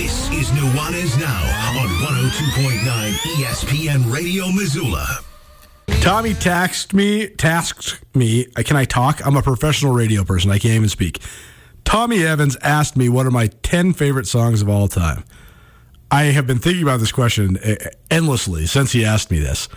[0.00, 5.06] This is Nuanez Now on 102.9 ESPN Radio Missoula.
[6.00, 8.46] Tommy tasked me, tasked me.
[8.56, 9.20] uh, Can I talk?
[9.26, 10.50] I'm a professional radio person.
[10.50, 11.20] I can't even speak.
[11.84, 15.22] Tommy Evans asked me what are my 10 favorite songs of all time.
[16.10, 17.74] I have been thinking about this question uh,
[18.10, 19.68] endlessly since he asked me this.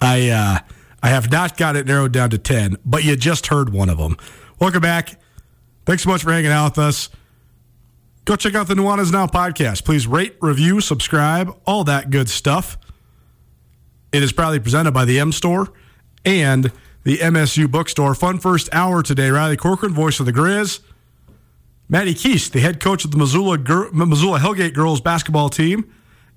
[0.00, 0.58] I uh,
[1.02, 3.98] I have not got it narrowed down to 10, but you just heard one of
[3.98, 4.16] them.
[4.60, 5.20] Welcome back.
[5.86, 7.08] Thanks so much for hanging out with us.
[8.26, 9.84] Go check out the Nuanez Now podcast.
[9.84, 12.76] Please rate, review, subscribe, all that good stuff.
[14.10, 15.72] It is proudly presented by the M Store
[16.24, 16.72] and
[17.04, 18.16] the MSU Bookstore.
[18.16, 19.30] Fun first hour today.
[19.30, 20.80] Riley Corcoran, voice of the Grizz.
[21.88, 25.88] Matty Keast, the head coach of the Missoula, Gir- Missoula Hellgate girls basketball team.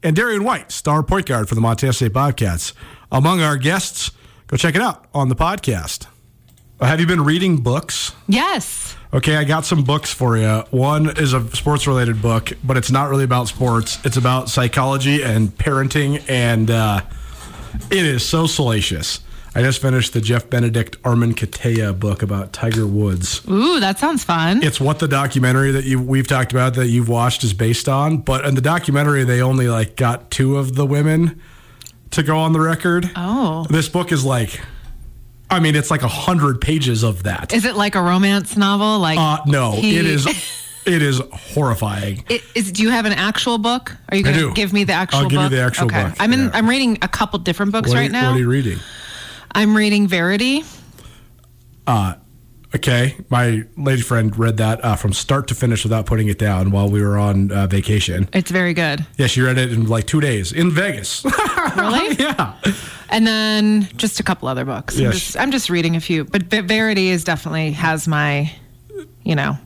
[0.03, 2.73] And Darian White, star point guard for the Montana State Bobcats.
[3.11, 4.11] Among our guests,
[4.45, 6.05] go check it out on the podcast.
[6.81, 8.13] Have you been reading books?
[8.27, 8.95] Yes.
[9.13, 10.63] Okay, I got some books for you.
[10.69, 13.99] One is a sports related book, but it's not really about sports.
[14.05, 17.01] It's about psychology and parenting, and uh,
[17.91, 19.19] it is so salacious.
[19.55, 23.41] I just finished the Jeff Benedict Armen Keteyian book about Tiger Woods.
[23.49, 24.63] Ooh, that sounds fun.
[24.63, 28.17] It's what the documentary that you we've talked about that you've watched is based on,
[28.19, 31.41] but in the documentary they only like got two of the women
[32.11, 33.11] to go on the record.
[33.15, 33.65] Oh.
[33.69, 34.61] This book is like
[35.51, 37.53] I mean, it's like a hundred pages of that.
[37.53, 38.99] Is it like a romance novel?
[38.99, 40.27] Like Uh, no, he- it is.
[40.85, 42.23] It is horrifying.
[42.29, 43.95] It, is, do you have an actual book?
[44.09, 45.23] Are you going to give me the actual book?
[45.25, 46.05] I'll give you the actual okay.
[46.05, 46.39] book, I'm in.
[46.45, 46.51] yeah.
[46.53, 48.29] I'm reading a couple different books What right you- now.
[48.31, 48.79] What are you reading?
[49.51, 50.63] I'm reading Verity.
[52.75, 56.69] Okay, my lady friend read that uh, from start to finish without putting it down
[56.69, 58.29] while we were on uh, vacation.
[58.31, 59.05] It's very good.
[59.17, 61.25] Yeah, she read it in like two days in Vegas.
[61.75, 62.15] Really?
[62.15, 62.55] yeah.
[63.09, 64.97] And then just a couple other books.
[64.97, 65.13] I'm, Yes.
[65.15, 68.51] just, I'm just reading a few, but Verity is definitely has my,
[69.23, 69.57] you know,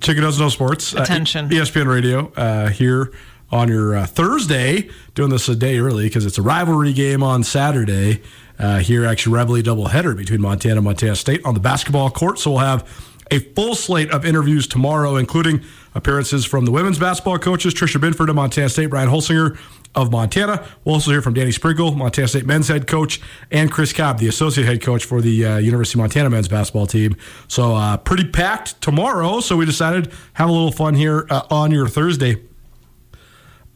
[0.00, 0.94] Chicken Doesn't Know Sports.
[0.94, 1.48] uh, Attention.
[1.48, 3.10] ESPN Radio uh, here
[3.50, 7.42] on your uh, Thursday, doing this a day early because it's a rivalry game on
[7.42, 8.20] Saturday.
[8.58, 12.38] Uh, here, actually, rivalry doubleheader between Montana and Montana State on the basketball court.
[12.38, 12.86] So we'll have
[13.30, 15.62] a full slate of interviews tomorrow, including
[15.94, 19.58] appearances from the women's basketball coaches, Tricia Binford of Montana State, Brian Holsinger
[19.94, 20.66] of Montana.
[20.84, 23.20] We'll also hear from Danny Sprinkle, Montana State men's head coach,
[23.50, 26.86] and Chris Cobb, the associate head coach for the uh, University of Montana men's basketball
[26.86, 27.16] team.
[27.48, 29.40] So uh, pretty packed tomorrow.
[29.40, 32.42] So we decided have a little fun here uh, on your Thursday.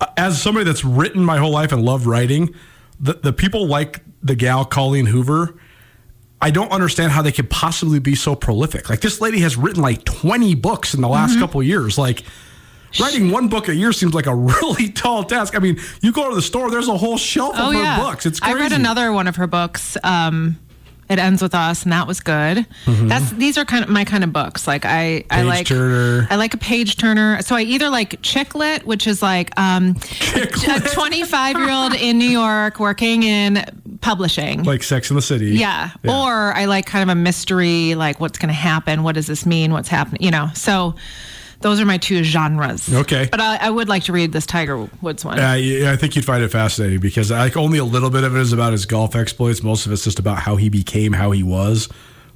[0.01, 2.53] Uh, As somebody that's written my whole life and loved writing,
[2.99, 5.55] the, the people like the gal Colleen Hoover,
[6.41, 8.89] I don't understand how they could possibly be so prolific.
[8.89, 11.41] Like this lady has written like 20 books in the last Mm-hmm.
[11.41, 11.99] couple of years.
[11.99, 12.23] Like
[13.01, 15.57] writing one book a year seems like a really tall task.
[15.57, 17.99] I mean, you go to the store, there's a whole shelf oh of her yeah.
[17.99, 18.25] books.
[18.27, 19.97] It's I read another one of her books.
[20.05, 20.59] Um,
[21.09, 22.67] it ends with us, and that was good.
[22.87, 24.67] That's these are kind of my kind of books.
[24.67, 25.49] Like I, I Mm-hmm.
[25.49, 26.27] Like turner.
[26.31, 27.41] I like a page turner.
[27.41, 29.97] So I either like chick lit, which is like um,
[30.37, 33.65] a 25 year old in New York working in
[34.01, 34.63] publishing.
[34.65, 35.53] like Sex in the City.
[35.53, 35.91] yeah.
[36.05, 39.03] Or I like kind of a mystery, like what's going to happen?
[39.03, 39.73] What does this mean?
[39.73, 40.23] What's happening?
[40.23, 40.95] You know, so
[41.61, 42.93] those are my two genres.
[42.93, 43.29] Okay.
[43.31, 45.39] But I, I would like to read this Tiger Woods one.
[45.41, 48.37] Uh, yeah, I think you'd find it fascinating because like only a little bit of
[48.37, 49.63] it is about his golf exploits.
[49.63, 51.89] Most of it's just about how he became how he was,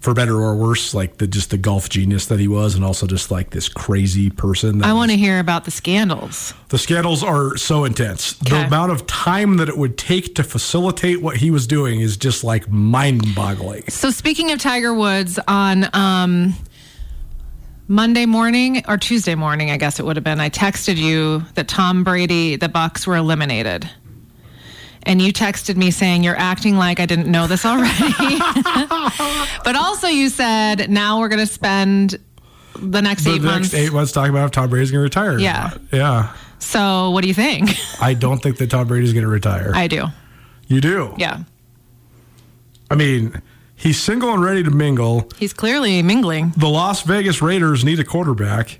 [0.03, 0.93] for better or worse.
[0.93, 4.29] Like the just the golf genius that he was, and also just like this crazy
[4.29, 4.79] person.
[4.79, 6.53] That I want to hear about the scandals.
[6.69, 8.35] The scandals are so intense.
[8.35, 12.17] The amount of time that it would take to facilitate what he was doing is
[12.17, 13.85] just like mind-boggling.
[13.89, 16.55] So speaking of Tiger Woods, on um,
[17.89, 21.69] Monday morning or Tuesday morning, I guess it would have been, I texted you that
[21.69, 23.89] Tom Brady, the Bucks were eliminated.
[25.05, 28.39] And you texted me saying you're acting like I didn't know this already.
[29.65, 32.19] but also you said now we're going to spend
[32.79, 33.75] the next The eight next months.
[33.75, 35.39] eight months talking about if Tom Brady's going to retire.
[35.39, 35.75] Yeah.
[35.93, 36.35] yeah.
[36.59, 37.71] So what do you think?
[38.01, 39.73] I don't think that Tom Brady's going to retire.
[39.75, 40.07] I do.
[40.69, 41.15] you do.
[41.19, 41.43] Yeah.
[42.91, 43.41] I mean,
[43.75, 45.29] he's single and ready to mingle.
[45.39, 46.53] He's clearly mingling.
[46.57, 48.79] the Las Vegas Raiders need a quarterback.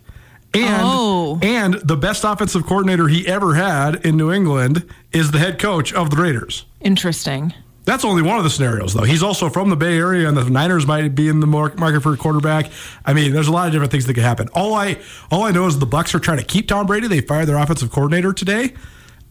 [0.55, 1.39] And Oh.
[1.43, 5.93] and the best offensive coordinator he ever had in New England is the head coach
[5.95, 6.65] of the Raiders.
[6.81, 7.55] Interesting.
[7.85, 9.03] That's only one of the scenarios, though.
[9.03, 12.13] He's also from the Bay Area, and the Niners might be in the market for
[12.13, 12.71] a quarterback.
[13.05, 14.49] I mean, there's a lot of different things that could happen.
[14.55, 14.99] All I
[15.33, 17.09] all I know is the Bucks are trying to keep Tom Brady.
[17.09, 18.75] They fired their offensive coordinator today,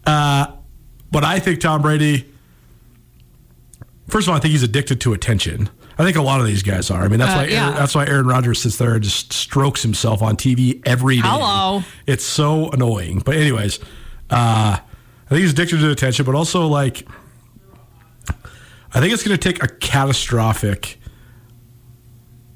[0.06, 0.48] uh,
[1.10, 2.26] but I think Tom Brady.
[4.08, 5.70] First of all, I think he's addicted to attention.
[5.98, 7.02] I think a lot of these guys are.
[7.02, 7.64] I mean, that's Uh, why yeah.
[7.66, 11.22] Aaron, that's why Aaron Rodgers sits there and just strokes himself on TV every day.
[11.28, 11.82] Hello.
[12.06, 13.20] It's so annoying.
[13.24, 13.78] But anyways,
[14.30, 17.06] uh, I think he's addicted to attention, but also like
[18.94, 20.98] I think it's going to take a catastrophic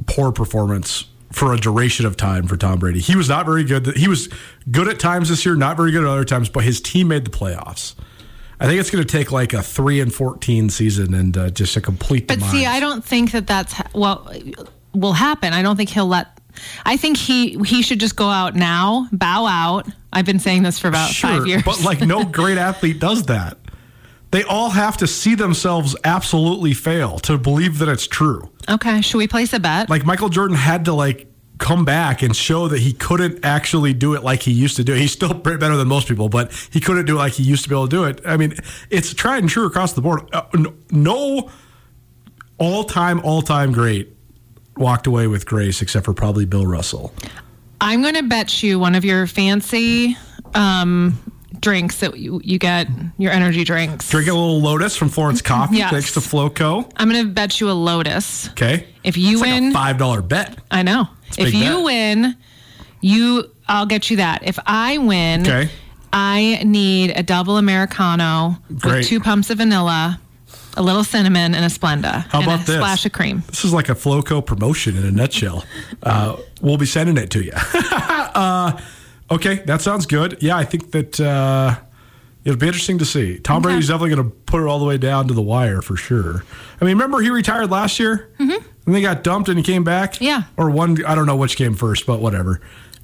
[0.06, 3.00] poor performance for a duration of time for Tom Brady.
[3.00, 3.96] He was not very good.
[3.96, 4.28] He was
[4.70, 7.24] good at times this year, not very good at other times, but his team made
[7.24, 7.94] the playoffs.
[8.58, 11.76] I think it's going to take like a three and fourteen season and uh, just
[11.76, 12.28] a complete.
[12.28, 12.66] But see.
[12.66, 14.32] I don't think that that's ha- well
[14.94, 15.52] will happen.
[15.52, 16.38] I don't think he'll let.
[16.86, 19.86] I think he he should just go out now, bow out.
[20.12, 21.62] I've been saying this for about five years.
[21.62, 23.58] But like no great athlete does that.
[24.30, 28.50] They all have to see themselves absolutely fail to believe that it's true.
[28.68, 29.88] okay, should we place a bet?
[29.88, 34.14] Like Michael Jordan had to like come back and show that he couldn't actually do
[34.14, 34.92] it like he used to do.
[34.92, 37.68] He's still better than most people, but he couldn't do it like he used to
[37.68, 38.20] be able to do it.
[38.26, 38.54] I mean,
[38.90, 40.28] it's tried and true across the board.
[40.32, 40.42] Uh,
[40.90, 41.50] no
[42.58, 44.16] all-time all-time great
[44.76, 47.12] walked away with grace except for probably Bill Russell.
[47.80, 50.16] I'm going to bet you one of your fancy
[50.54, 51.18] um,
[51.60, 52.88] drinks that you, you get,
[53.18, 54.08] your energy drinks.
[54.10, 55.90] Drink a little Lotus from Florence Coffee Yes.
[55.90, 56.90] thanks to Floco.
[56.96, 58.48] I'm going to bet you a Lotus.
[58.50, 58.86] Okay.
[59.04, 60.58] If you like win, a five dollar bet.
[60.70, 61.08] I know.
[61.38, 61.84] If you bet.
[61.84, 62.36] win,
[63.00, 64.42] you I'll get you that.
[64.44, 65.70] If I win, Okay.
[66.12, 68.98] I need a double americano Great.
[68.98, 70.18] with two pumps of vanilla,
[70.76, 72.76] a little cinnamon, and a Splenda, How and about a this?
[72.76, 73.42] splash of cream.
[73.48, 75.64] This is like a Floco promotion in a nutshell.
[76.02, 77.52] Uh, we'll be sending it to you.
[77.74, 78.80] uh,
[79.30, 80.38] okay, that sounds good.
[80.40, 81.76] Yeah, I think that uh,
[82.44, 83.38] it'll be interesting to see.
[83.38, 83.64] Tom Okay.
[83.64, 86.44] Brady's definitely going to put it all the way down to the wire for sure.
[86.80, 88.64] I mean, remember he retired last year, mm-hmm.
[88.86, 90.20] and they got dumped and he came back.
[90.20, 90.44] Yeah.
[90.56, 91.04] or one.
[91.04, 92.60] I don't know which came first, but whatever.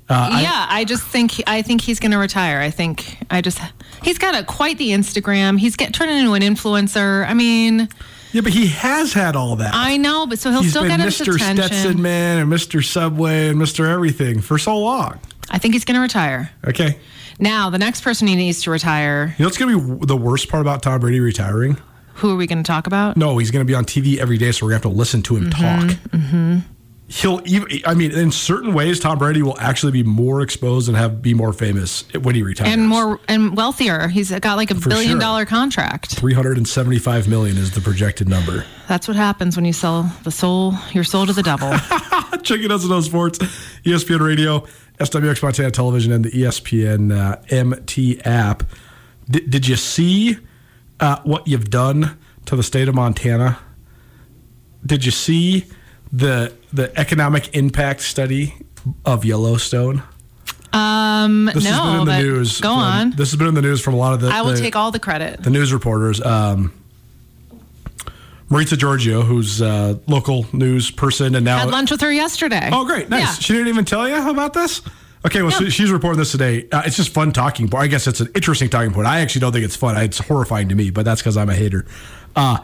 [0.08, 2.60] Uh, yeah, I just think I think he's going to retire.
[2.60, 3.60] I think I just
[4.02, 5.58] he's got a quite the Instagram.
[5.58, 7.26] He's get turned into an influencer.
[7.26, 7.88] I mean,
[8.32, 9.70] yeah, but he has had all that.
[9.72, 11.38] I know, but so he'll He's still get his Mr.
[11.38, 12.84] Stetson Man and Mr.
[12.84, 13.86] Subway and Mr.
[13.86, 15.20] Everything for so long.
[15.50, 16.50] I think he's going to retire.
[16.66, 16.98] Okay.
[17.38, 19.34] Now, the next person he needs to retire.
[19.38, 21.76] You know what's going to be the worst part about Tom Brady retiring?
[22.14, 23.16] Who are we going to talk about?
[23.16, 24.98] No, he's going to be on TV every day, so we're going to have to
[24.98, 25.84] listen to him talk.
[26.10, 26.58] Mm-hmm.
[27.08, 30.96] He'll, even, I mean, in certain ways, Tom Brady will actually be more exposed and
[30.96, 32.72] have be more famous when he retires.
[32.72, 34.08] and more and wealthier.
[34.08, 35.20] He's got like a billion sure.
[35.20, 36.14] dollar contract.
[36.14, 38.64] three hundred and seventy-five million is the projected number.
[38.88, 41.70] That's what happens when you sell the soul, your soul to the devil.
[42.42, 43.40] Check it out on Sports,
[43.84, 44.66] ESPN Radio,
[45.02, 48.62] SWX Montana Television, and the ESPN uh, MT app.
[49.31, 50.38] D- did you see
[51.00, 53.58] uh, what you've done to the state of Montana?
[54.84, 55.66] Did you see
[56.12, 58.54] the the economic impact study
[59.04, 60.02] of Yellowstone?
[60.72, 62.60] Um, This has been no, in the news.
[62.60, 63.10] go from- on.
[63.10, 64.28] This has been in the news from a lot of the.
[64.28, 65.43] I will the- take all the credit.
[65.43, 66.20] the news reporters.
[66.20, 66.72] Um,
[68.52, 72.69] Maritza Giorgio, who's a local news person, and now Had lunch with her yesterday.
[72.70, 73.08] Oh, great.
[73.08, 73.20] Nice.
[73.22, 73.32] Yeah.
[73.32, 74.82] She didn't even tell you about this?
[75.25, 75.58] Okay, well, No.
[75.66, 76.69] she, she's reporting this today.
[76.70, 77.84] Uh, it's just fun talking point.
[77.84, 79.06] I guess it's an interesting talking point.
[79.06, 79.96] I actually don't think it's fun.
[79.96, 81.87] It's horrifying to me, but that's because I'm a hater.
[82.37, 82.58] Uh,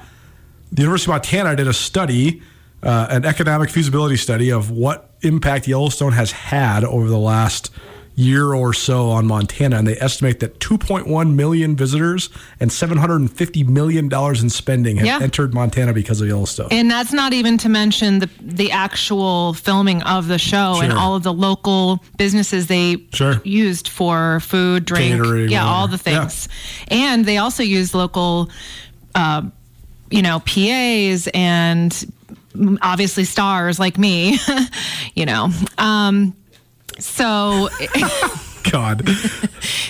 [0.73, 2.43] the University of Montana did a study,
[2.83, 7.71] uh, an economic feasibility study of what impact Yellowstone has had over the last
[8.19, 14.09] year or so on Montana, and they estimate that 2.1 million visitors and 750 million
[14.09, 15.21] dollars in spending have Yeah.
[15.23, 16.67] entered Montana because of Yellowstone.
[16.73, 21.15] And that's not even to mention the the actual filming of the show and all
[21.15, 23.41] of the local businesses they Sure.
[23.45, 26.49] used for food, drink, Catering, yeah, all the things.
[26.89, 28.51] And they also used local,
[29.15, 29.43] uh,
[30.11, 32.13] you know, PAs and
[32.83, 34.39] obviously stars like me,
[35.15, 35.51] you know.
[35.79, 36.35] Um,
[36.99, 37.69] so
[38.71, 39.09] God.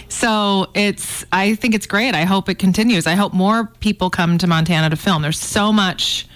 [0.08, 2.14] so it's I think it's great.
[2.14, 3.06] I hope it continues.
[3.06, 5.22] I hope more people come to Montana to film.
[5.22, 6.26] There's so much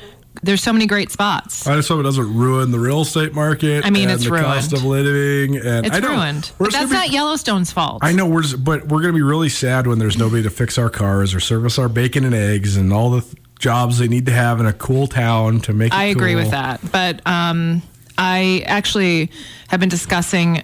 [0.43, 1.67] there's so many great spots.
[1.67, 3.85] I just hope it doesn't ruin the real estate market.
[3.85, 6.51] I mean, and it's the cost of living, and It's I know, ruined.
[6.59, 7.99] But that's gonna not Yellowstone's fault.
[8.03, 10.51] I know we're, just, but we're going to be really sad when there's nobody to
[10.51, 14.09] fix our cars or service our bacon and eggs and all the th- jobs they
[14.09, 15.93] need to have in a cool town to make.
[15.93, 16.81] It I agree with that.
[16.91, 17.83] But um,
[18.19, 19.31] I actually
[19.69, 20.63] have been discussing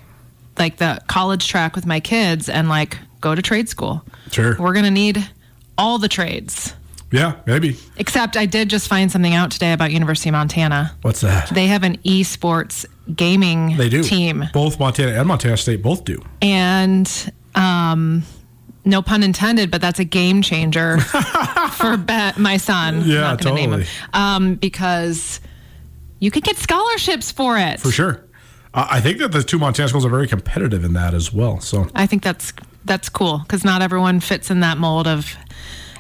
[0.59, 4.05] like the college track with my kids and like go to trade school.
[4.31, 4.57] Sure.
[4.59, 5.29] We're going to need
[5.77, 6.75] all the trades.
[7.11, 7.77] Yeah, maybe.
[7.97, 10.95] Except I did just find something out today about University of Montana.
[11.03, 11.49] What's that?
[11.49, 12.85] They have an esports
[13.17, 14.03] gaming They do.
[14.03, 14.45] team.
[14.53, 16.23] Both Montana and Montana State both do.
[16.43, 18.25] and um,
[18.85, 20.99] no pun intended, but that's a game changer
[21.73, 23.03] for Bet, my son.
[23.07, 23.81] Yeah, not gonna name him.
[23.85, 23.97] totally.
[24.13, 25.41] Um, because
[26.19, 27.81] you could get scholarships for it.
[27.81, 28.25] For sure.
[28.75, 31.61] Uh, I think that the two Montana schools are very competitive in that as well.
[31.61, 32.53] So I think that's
[32.85, 35.37] that's cool because not everyone fits in that mold of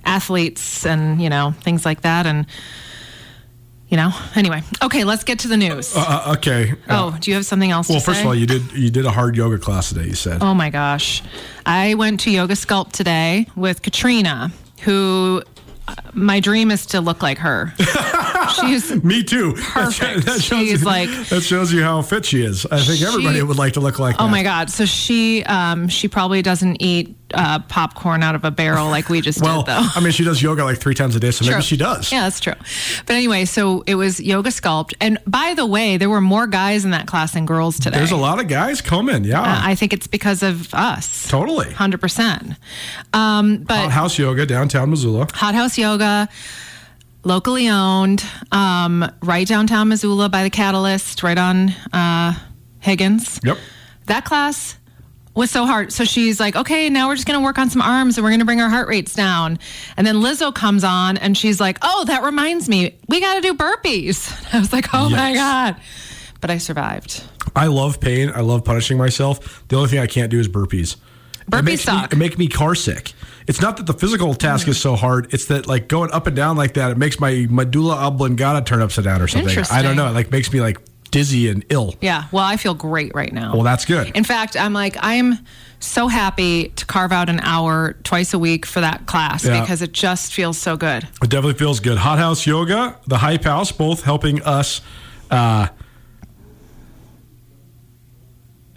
[0.04, 2.46] athletes and you know things like that and
[3.88, 6.72] you know anyway okay let's get to the news uh, okay.
[6.88, 8.22] Uh, oh do you have something else well, first say?
[8.22, 10.06] of all, you did you did a hard yoga class today.
[10.06, 10.42] You said.
[10.42, 11.22] oh my gosh
[11.66, 14.50] i went to yoga sculpt today with katrina
[14.82, 15.42] who
[15.88, 17.74] uh, my dream is to look like her
[18.66, 19.54] she's Me too.
[19.54, 20.26] Perfect.
[20.26, 22.66] That shows, She's you, like- that shows you how fit she is.
[22.66, 24.22] I think everybody would like to look like that.
[24.22, 24.70] Oh my God!
[24.70, 29.20] So she, um, she probably doesn't eat uh, popcorn out of a barrel like we
[29.20, 29.86] just Well, did, though.
[29.94, 32.10] I mean, she does yoga like three times a day, so maybe she does.
[32.10, 32.54] Yeah, that's true.
[33.06, 36.84] But anyway, so it was yoga sculpt, and by the way, there were more guys
[36.84, 37.98] in that class than girls today.
[37.98, 39.24] There's a lot of guys coming.
[39.24, 41.28] Yeah, Uh, I think it's because of us.
[41.28, 41.70] totally.
[41.72, 42.52] Hundred percent.
[43.12, 45.26] Um, but Hot house yoga downtown Missoula.
[45.34, 46.28] Hot House Yoga,
[47.28, 52.34] locally owned, um, right downtown Missoula by the Catalyst, right on uh,
[52.80, 53.38] Higgins.
[53.44, 53.58] Yep.
[54.06, 54.76] That class
[55.34, 55.92] was so hard.
[55.92, 58.30] So she's like, okay, now we're just going to work on some arms and we're
[58.30, 59.58] going to bring our heart rates down.
[59.96, 63.40] And then Lizzo comes on and she's like, oh, that reminds me, we got to
[63.42, 64.32] do burpees.
[64.54, 65.76] I was like, oh my God.
[66.40, 67.22] But I survived.
[67.54, 68.32] I love pain.
[68.34, 69.66] I love punishing myself.
[69.68, 70.96] The only thing I can't do is burpees.
[71.50, 72.10] Burpees it makes suck.
[72.12, 73.12] Me, it make me car sick.
[73.48, 75.32] It's not that the physical task is so hard.
[75.32, 76.90] It's that like going up and down like that.
[76.92, 79.64] It makes my medulla oblongata turn upside down or something.
[79.72, 80.06] I don't know.
[80.06, 80.78] It like makes me like
[81.10, 81.94] dizzy and ill.
[82.02, 82.24] Yeah.
[82.30, 83.54] Well, I feel great right now.
[83.54, 84.14] Well, that's good.
[84.14, 85.38] In fact, I'm like, I'm
[85.80, 89.60] so happy to carve out an hour twice a week for that class Yeah.
[89.60, 91.04] because it just feels so good.
[91.22, 91.96] It definitely feels good.
[91.96, 94.82] Hot House Yoga, the Hype House, both helping us
[95.30, 95.68] uh,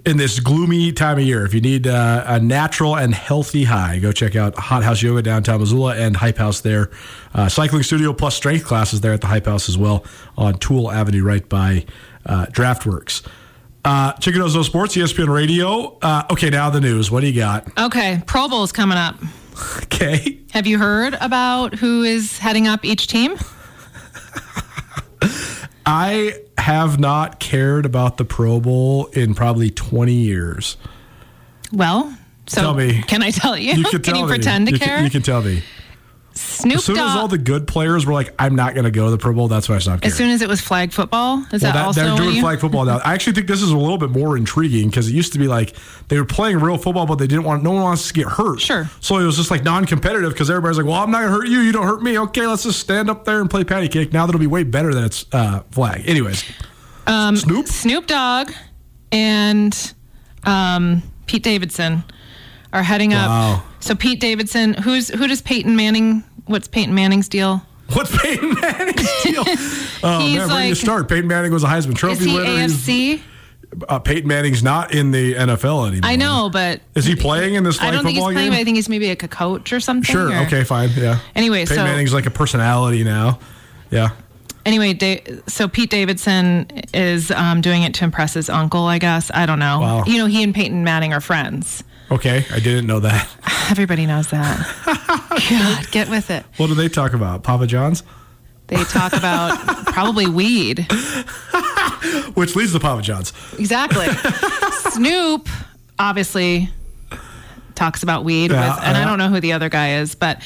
[0.05, 1.45] in this gloomy time of year.
[1.45, 5.21] If you need uh, a natural and healthy high, go check out Hot House Yoga
[5.21, 6.89] downtown Missoula and Hype House there.
[7.33, 10.05] Uh, cycling studio plus strength classes there at the Hype House as well
[10.37, 11.85] on Toole Avenue, right by
[12.25, 13.23] uh, Draught Works.
[13.83, 15.97] Uh, Chicken Ozo Sports, ESPN Radio.
[16.01, 17.09] Uh, okay, now the news.
[17.09, 17.67] What do you got?
[17.79, 18.21] Okay.
[18.27, 19.15] Pro Bowl's coming up.
[19.83, 20.39] Okay.
[20.51, 23.37] Have you heard about who is heading up each team?
[25.85, 30.77] I have not cared about the Pro Bowl in probably 20 years.
[31.71, 32.15] Well,
[32.47, 33.01] so Tell me.
[33.03, 33.73] can I tell you?
[33.73, 34.27] You can tell you me.
[34.29, 34.97] pretend to you care?
[34.97, 35.63] Can, you can tell me.
[36.41, 39.05] Snoop As soon as all the good players were like, I'm not going to go
[39.05, 40.11] to the Pro Bowl, that's why I stopped caring.
[40.11, 42.41] as soon as it was flag football, is well, that, that, also they're doing you-
[42.41, 42.99] flag football now.
[42.99, 45.47] I actually think this is a little bit more intriguing because it used to be
[45.47, 45.75] like
[46.09, 47.63] they were playing real football, but they didn't want.
[47.63, 48.59] No one wants to get hurt.
[48.59, 48.89] Sure.
[48.99, 51.47] So it was just like non-competitive because everybody's like, "Well, I'm not going to hurt
[51.47, 51.59] you.
[51.59, 52.19] You don't hurt me.
[52.19, 54.93] Okay, let's just stand up there and play patty cake." Now that'll be way better
[54.93, 56.07] than it's uh, flag.
[56.07, 56.43] Anyways,
[57.07, 57.67] um, Snoop.
[57.67, 58.51] Snoop Dogg
[59.11, 59.93] and
[60.43, 62.03] um, Pete Davidson
[62.73, 63.63] are heading up.
[63.79, 66.23] So Pete Davidson, who's who does Peyton Manning?
[66.45, 67.61] What's Peyton Manning's deal?
[67.93, 69.43] What's Peyton Manning's deal?
[70.03, 71.09] Oh He's man, where do you start?
[71.09, 72.49] Peyton Manning was a Heisman Trophy Is he winner.
[72.67, 73.21] AFC?
[73.87, 76.09] uh, Peyton Manning's not in the NFL anymore.
[76.09, 78.37] I know, but Is he playing in this I don't think he's playing.
[78.37, 78.49] game?
[78.51, 80.03] But I think he's maybe like a coach or something.
[80.03, 80.29] Sure.
[80.29, 80.63] or- Okay.
[80.63, 80.89] Fine.
[80.97, 81.19] Yeah.
[81.35, 83.39] Anyway, Peyton so- Manning's like a personality now.
[83.91, 84.09] Yeah.
[84.65, 89.31] Anyway, da- so Pete Davidson is um, doing it to impress his uncle, I guess.
[89.33, 89.79] I don't know.
[89.79, 90.03] Wow.
[90.05, 91.83] You know, he and Peyton Manning are friends.
[92.11, 92.45] Okay.
[92.51, 93.27] I didn't know that.
[93.71, 94.67] Everybody knows that.
[95.49, 96.45] God, get with it.
[96.57, 97.43] What do they talk about?
[97.43, 98.03] Papa John's,
[98.67, 100.79] They talk about probably weed.
[102.33, 103.31] which leads to Papa John's.
[103.57, 104.07] Exactly.
[104.91, 105.47] Snoop
[105.97, 106.69] obviously
[107.75, 109.09] talks about weed, Yeah, with, and I uh-huh.
[109.09, 110.41] don't know who the other guy is, but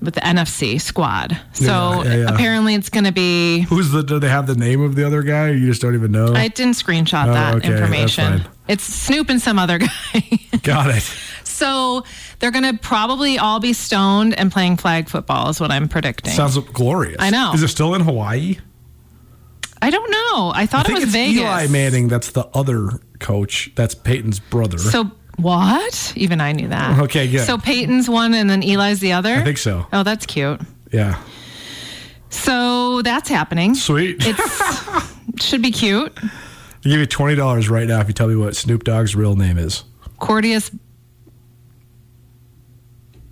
[0.00, 1.38] with the NFC squad.
[1.52, 2.34] So Yeah, yeah, yeah.
[2.34, 3.60] apparently it's going to be.
[3.62, 4.02] Who's the?
[4.02, 5.50] Do they have the name of the other guy?
[5.50, 6.32] You just don't even know.
[6.34, 8.42] I didn't screenshot Oh, that okay, information.
[8.68, 9.88] It's Snoop and some other guy.
[10.62, 11.02] Got it.
[11.44, 12.04] so
[12.38, 16.32] they're going to probably all be stoned and playing flag football, is what I'm predicting.
[16.32, 17.16] Sounds glorious.
[17.18, 17.52] I know.
[17.54, 18.58] Is it still in Hawaii?
[19.82, 20.52] I don't know.
[20.54, 21.40] I thought I it was it's Vegas.
[21.42, 22.08] Eli Manning.
[22.08, 23.70] That's the other coach.
[23.76, 24.76] That's Peyton's brother.
[24.78, 25.10] So
[25.42, 26.12] what?
[26.16, 26.98] Even I knew that.
[27.00, 27.46] Okay, good.
[27.46, 29.34] So Peyton's one and then Eli's the other?
[29.34, 29.86] I think so.
[29.92, 30.60] Oh, that's cute.
[30.92, 31.22] Yeah.
[32.30, 33.74] So that's happening.
[33.74, 34.16] Sweet.
[34.20, 34.36] It
[35.42, 36.12] should be cute.
[36.22, 36.30] I'll
[36.90, 39.58] give you twenty dollars right now if you tell me what Snoop Dogg's real name
[39.58, 39.84] is.
[40.18, 40.70] Cordius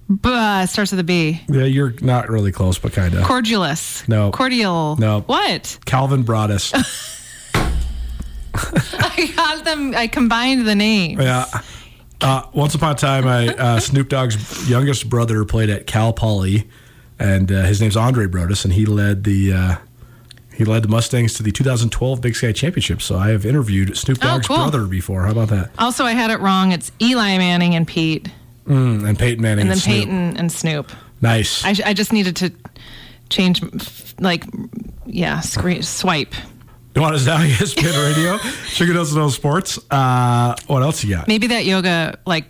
[0.08, 1.40] B uh, starts with a B.
[1.48, 3.24] Yeah, you're not really close, but kind of.
[3.24, 4.08] Cordulus.
[4.08, 4.30] No.
[4.30, 4.96] Cordial.
[4.96, 5.20] No.
[5.20, 5.78] What?
[5.84, 6.72] Calvin Broadus.
[8.54, 9.94] I got them.
[9.94, 11.20] I combined the names.
[11.22, 11.44] yeah.
[12.20, 16.68] Uh, once upon a time, I, uh, Snoop Dogg's youngest brother played at Cal Poly,
[17.18, 19.76] and uh, his name's Andre Broadus, and he led the uh,
[20.52, 23.00] he led the Mustangs to the 2012 Big Sky Championship.
[23.00, 24.56] So I have interviewed Snoop Oh, Dogg's cool.
[24.56, 25.22] brother before.
[25.24, 25.70] How about that?
[25.78, 26.72] Also, I had it wrong.
[26.72, 28.28] It's Eli Manning and Pete.
[28.66, 29.94] Mm, and Peyton Manning and then Snoop.
[29.94, 30.90] Peyton and Snoop.
[31.22, 31.64] Nice.
[31.64, 32.52] I, I just needed to
[33.30, 33.62] change,
[34.20, 34.44] like,
[35.06, 36.34] yeah, screen, swipe.
[36.94, 37.38] You want us now?
[37.42, 38.38] ESPN Radio.
[38.68, 39.78] Chicken doesn't know sports.
[39.90, 41.28] Uh, what else you got?
[41.28, 42.46] Maybe that yoga like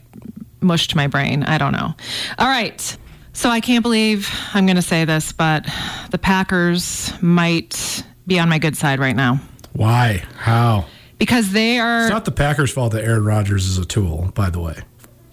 [0.60, 1.42] mushed my brain.
[1.42, 1.94] I don't know.
[2.38, 2.96] All right.
[3.32, 5.64] So I can't believe I'm going to say this, but
[6.10, 9.40] the Packers might be on my good side right now
[9.74, 10.24] Why?
[10.36, 10.86] How?
[11.18, 14.32] because they are It's not the Packers' fault that Aaron Rodgers is a tool.
[14.34, 14.76] By the way.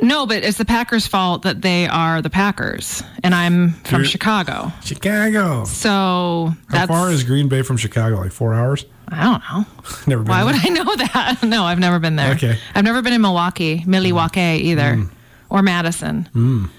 [0.04, 4.08] no, but it's the Packers' fault that they are the Packers, and I'm from You're-
[4.10, 4.72] Chicago.
[4.84, 5.64] Chicago.
[5.66, 8.18] So How that's far is Green Bay from Chicago?
[8.18, 8.86] Like four hours?
[9.08, 9.66] I don't know.
[10.08, 10.30] Never been.
[10.30, 10.46] Why there.
[10.54, 11.38] would I know that?
[11.44, 12.34] No, I've never been there.
[12.34, 12.58] Okay.
[12.74, 14.60] I've never been in Milwaukee, Milwaukee mm.
[14.62, 15.10] either, Mm.
[15.50, 16.28] or Madison.
[16.34, 16.70] Mm.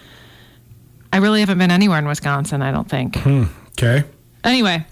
[1.12, 3.16] I really haven't been anywhere in Wisconsin, I don't think.
[3.16, 4.04] Hmm, okay.
[4.44, 4.84] Anyway,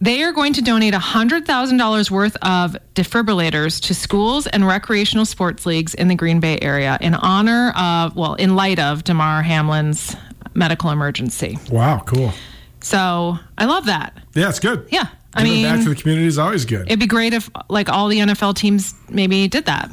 [0.00, 5.94] they are going to donate $100,000 worth of defibrillators to schools and recreational sports leagues
[5.94, 10.16] in the Green Bay area in honor of, well, in light of Damar Hamlin's
[10.54, 11.58] medical emergency.
[11.70, 12.02] Wow.
[12.06, 12.32] Cool.
[12.80, 14.16] So I love that.
[14.34, 14.86] Yeah, it's good.
[14.90, 15.08] Yeah.
[15.36, 16.86] I Giving back to the community is always good.
[16.86, 19.90] it'd be great if like all the NFL teams maybe did that.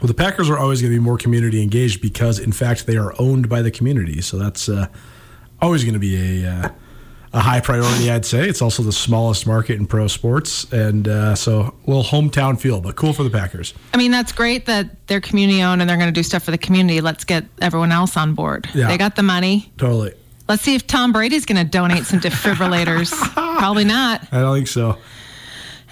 [0.00, 2.96] well, the Packers are always going to be more community engaged because, in fact, they
[2.96, 4.20] are owned by the community.
[4.20, 4.88] So that's uh,
[5.62, 6.68] always going to be a uh,
[7.32, 8.48] a high priority, I'd say.
[8.48, 12.80] It's also the smallest market in pro sports, and uh, so a little hometown feel,
[12.80, 13.74] but cool for the Packers.
[13.92, 16.52] I mean, that's great that they're community owned and they're going to do stuff for
[16.52, 17.00] the community.
[17.00, 18.68] Let's get everyone else on board.
[18.72, 18.86] Yeah.
[18.86, 19.72] They got the money.
[19.78, 20.14] Totally.
[20.48, 23.10] Let's see if Tom Brady's going to donate some defibrillators.
[23.58, 24.26] Probably not.
[24.32, 24.98] I don't think so.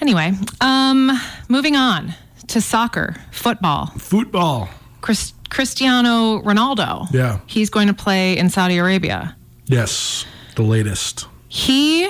[0.00, 1.10] Anyway, um,
[1.48, 2.14] moving on
[2.48, 3.86] to soccer, football.
[3.98, 4.68] Football.
[5.00, 7.06] Chris, Cristiano Ronaldo.
[7.12, 7.40] Yeah.
[7.46, 9.36] He's going to play in Saudi Arabia.
[9.66, 11.26] Yes, the latest.
[11.48, 12.08] He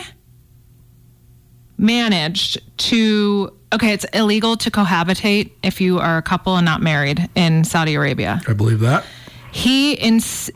[1.78, 3.56] managed to.
[3.72, 7.94] Okay, it's illegal to cohabitate if you are a couple and not married in Saudi
[7.94, 8.40] Arabia.
[8.46, 9.04] I believe that.
[9.50, 10.50] he ins-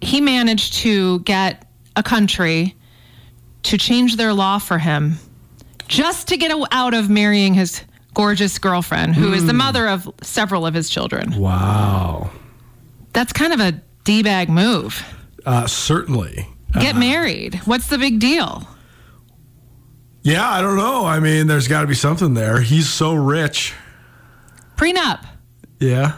[0.00, 1.66] he managed to get
[1.96, 2.76] a country
[3.64, 5.16] to change their law for him
[5.88, 7.82] just to get out of marrying his
[8.14, 12.30] gorgeous girlfriend who is the mother of several of his children Wow.
[13.12, 13.72] that's kind of a
[14.04, 15.04] d-bag move
[15.46, 16.48] Uh, certainly.
[16.80, 18.66] get married what's the big deal
[20.22, 21.06] Yeah, I don't know.
[21.06, 22.60] I mean, there's got to be something there.
[22.60, 23.72] He's so rich.
[24.76, 25.24] prenup
[25.78, 26.12] Yeah.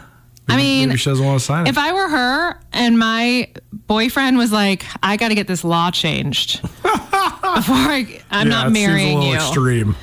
[0.49, 1.69] I mean, maybe she doesn't want to sign it.
[1.69, 5.89] if i were her and my boyfriend was like i got to get this law
[5.89, 9.95] changed before I, i'm Yeah, not it seems marrying a little you Extreme.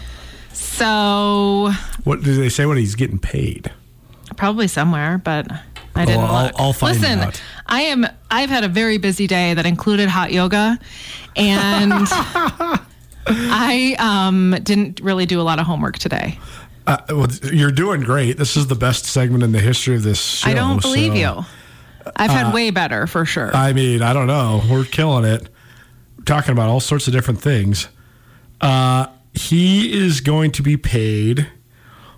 [0.53, 1.71] so
[2.05, 3.71] What do they say when he's getting paid?
[4.37, 5.51] Probably somewhere, but
[5.95, 6.53] I didn't I'll- look.
[6.59, 7.43] I'll find Listen, out.
[7.67, 8.07] I am.
[8.31, 10.79] I've had a very busy day that included hot yoga,
[11.37, 11.93] and
[13.27, 16.39] I um, didn't really do a lot of homework today.
[16.91, 18.37] Uh, well, you're doing great.
[18.37, 20.51] This is the best segment in the history of this show.
[20.51, 21.45] I don't believe so- you.
[22.17, 23.55] I've had way better for sure.
[23.55, 24.63] I mean, I don't know.
[24.69, 25.49] We're killing it.
[26.19, 27.89] We're talking about all sorts of different things.
[28.61, 31.47] Uh, he is going to be paid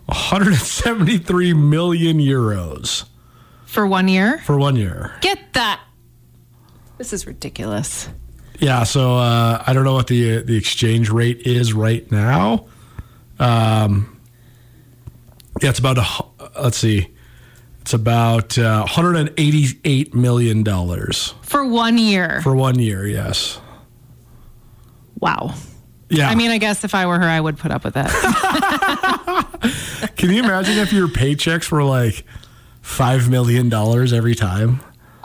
[0.07, 3.05] 173 million euros
[3.67, 4.39] for one year.
[4.39, 5.13] for one year.
[5.21, 5.81] Get that.
[6.97, 8.09] This is ridiculous.
[8.59, 12.67] Yeah, so uh, I don't know what the the exchange rate is right now.
[13.39, 14.21] Um,
[15.63, 17.09] yeah, it's about a, let's see,
[17.81, 22.41] it's about uh, 188 million dollars For one year.
[22.43, 23.07] for one year.
[23.07, 23.61] Yes.
[25.21, 25.55] wow.
[26.09, 26.29] Yeah.
[26.29, 28.11] I mean, I guess if I were her, I would put up with that.
[30.17, 32.25] can you imagine if your paychecks were like
[32.83, 34.81] five million dollars every time?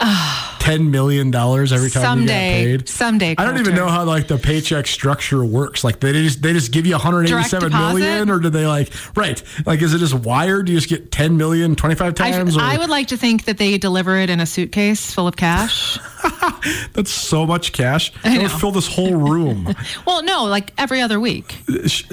[0.68, 2.88] Ten million dollars every time Someday- you get paid.
[2.90, 5.82] someday, I don't even know how like the paycheck structure works.
[5.82, 9.42] Like they just they just give you 187 Direct or do they like right?
[9.64, 10.66] Like is it just wired?
[10.66, 12.54] Do you just get 10 million 25 I, times?
[12.54, 15.36] or, I would like to think that they deliver it in a suitcase full of
[15.36, 15.98] cash.
[16.92, 18.12] that's so much cash.
[18.22, 19.74] I That would fill this whole room.
[20.06, 21.56] Well, no, like every other week.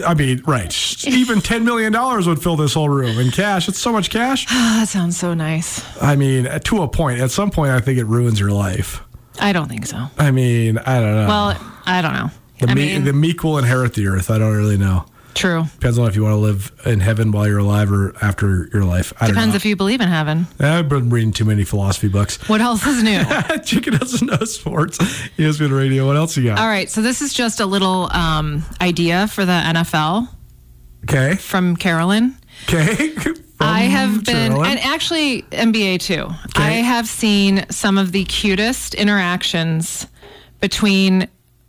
[0.05, 1.05] I mean, right?
[1.07, 3.67] Even 10 million dollars would fill this whole room in cash.
[3.67, 4.45] It's so much cash.
[4.75, 5.81] That sounds so nice.
[6.01, 7.19] I mean, to a point.
[7.19, 9.01] At some point, I think it ruins your life.
[9.39, 10.07] I don't think so.
[10.17, 11.27] I mean, I don't know.
[11.27, 12.29] Well, I don't know.
[12.59, 14.29] the, I me- mean, the meek will inherit the earth.
[14.31, 15.05] I don't really know.
[15.33, 15.65] true.
[15.73, 18.85] Depends on if you want to live in heaven while you're alive or after your
[18.85, 19.11] life.
[19.19, 20.47] I don't Depends if you believe in heaven.
[20.61, 22.47] I've been reading too many philosophy books.
[22.47, 23.21] What else is new?
[23.65, 24.97] Chicken doesn't know sports.
[25.37, 26.07] ESPN Radio.
[26.07, 26.57] What else you got?
[26.57, 30.29] All right, so this is just a little um, idea for the NFL
[31.03, 31.35] Okay.
[31.35, 32.37] from Carolyn.
[32.69, 33.13] Okay.
[33.65, 36.27] I have been, and actually NBA too.
[36.55, 40.07] I have seen some of the cutest interactions
[40.59, 41.27] between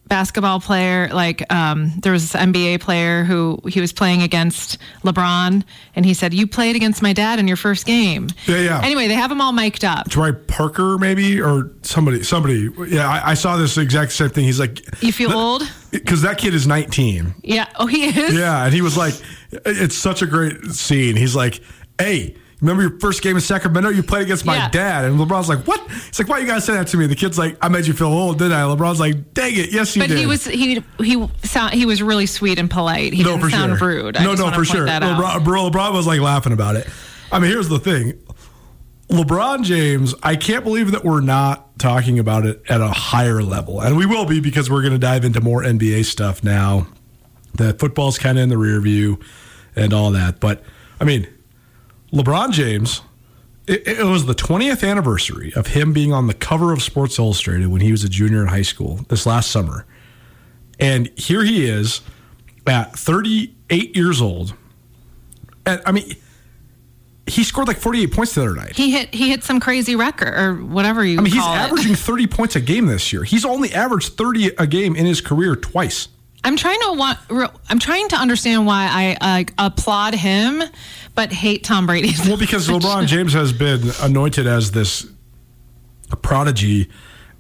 [0.09, 5.64] basketball player, like um, there was this NBA player who he was playing against LeBron,
[5.96, 8.80] and he said, "You played against my dad in your first game." Yeah, yeah.
[8.85, 10.09] Anyway, they have them all mic'd up.
[10.09, 12.70] Troy Parker, maybe, or somebody, somebody.
[12.87, 14.44] Yeah, I, I saw this exact same thing.
[14.44, 15.62] He's like, You feel old?
[15.90, 17.35] because that kid is 19.
[17.42, 17.66] Yeah.
[17.76, 18.35] Oh, he is.
[18.35, 19.14] Yeah, and he was like,
[19.50, 21.16] it's such a great scene.
[21.16, 21.61] He's like,
[22.00, 22.37] hey.
[22.62, 23.90] Remember your first game in Sacramento?
[23.90, 24.68] You played against my Yeah.
[24.70, 27.14] dad, and LeBron's like, "What?" He's like, "Why you guys say that to me?" The
[27.14, 30.00] kid's like, "I made you feel old, didn't I?" LeBron's like, "Dang it, yes, you
[30.00, 33.12] But did." he was he he sound he was really sweet and polite.
[33.12, 33.88] He no, didn't for sound sure.
[33.88, 34.16] rude.
[34.16, 34.87] I no, no, for sure.
[34.87, 36.88] LeBron, LeBron was like laughing about it.
[37.30, 38.14] I mean, here's the thing.
[39.11, 43.82] LeBron James, I can't believe that we're not talking about it at a higher level.
[43.82, 46.87] And we will be because we're going to dive into more NBA stuff now.
[47.54, 49.20] The football's kind of in the rear view
[49.76, 50.40] and all that.
[50.40, 50.64] But,
[51.00, 51.26] I mean,
[52.12, 53.02] LeBron James,
[53.66, 57.68] it, it was the 20th anniversary of him being on the cover of Sports Illustrated
[57.68, 59.86] when he was a junior in high school this last summer.
[60.78, 62.00] And here he is
[62.66, 64.54] at 38 years old.
[65.64, 66.14] And I mean,
[67.26, 68.76] he scored like 48 points the other night.
[68.76, 71.48] He hit he hit some crazy record or whatever you I mean, he's it.
[71.48, 73.24] averaging 30 points a game this year.
[73.24, 76.08] He's only averaged 30 a game in his career twice.
[76.46, 77.18] I'm trying to want.
[77.68, 80.62] I'm trying to understand why I uh, applaud him,
[81.16, 82.12] but hate Tom Brady.
[82.24, 85.09] Well, because LeBron James has been anointed as this
[86.22, 86.88] prodigy,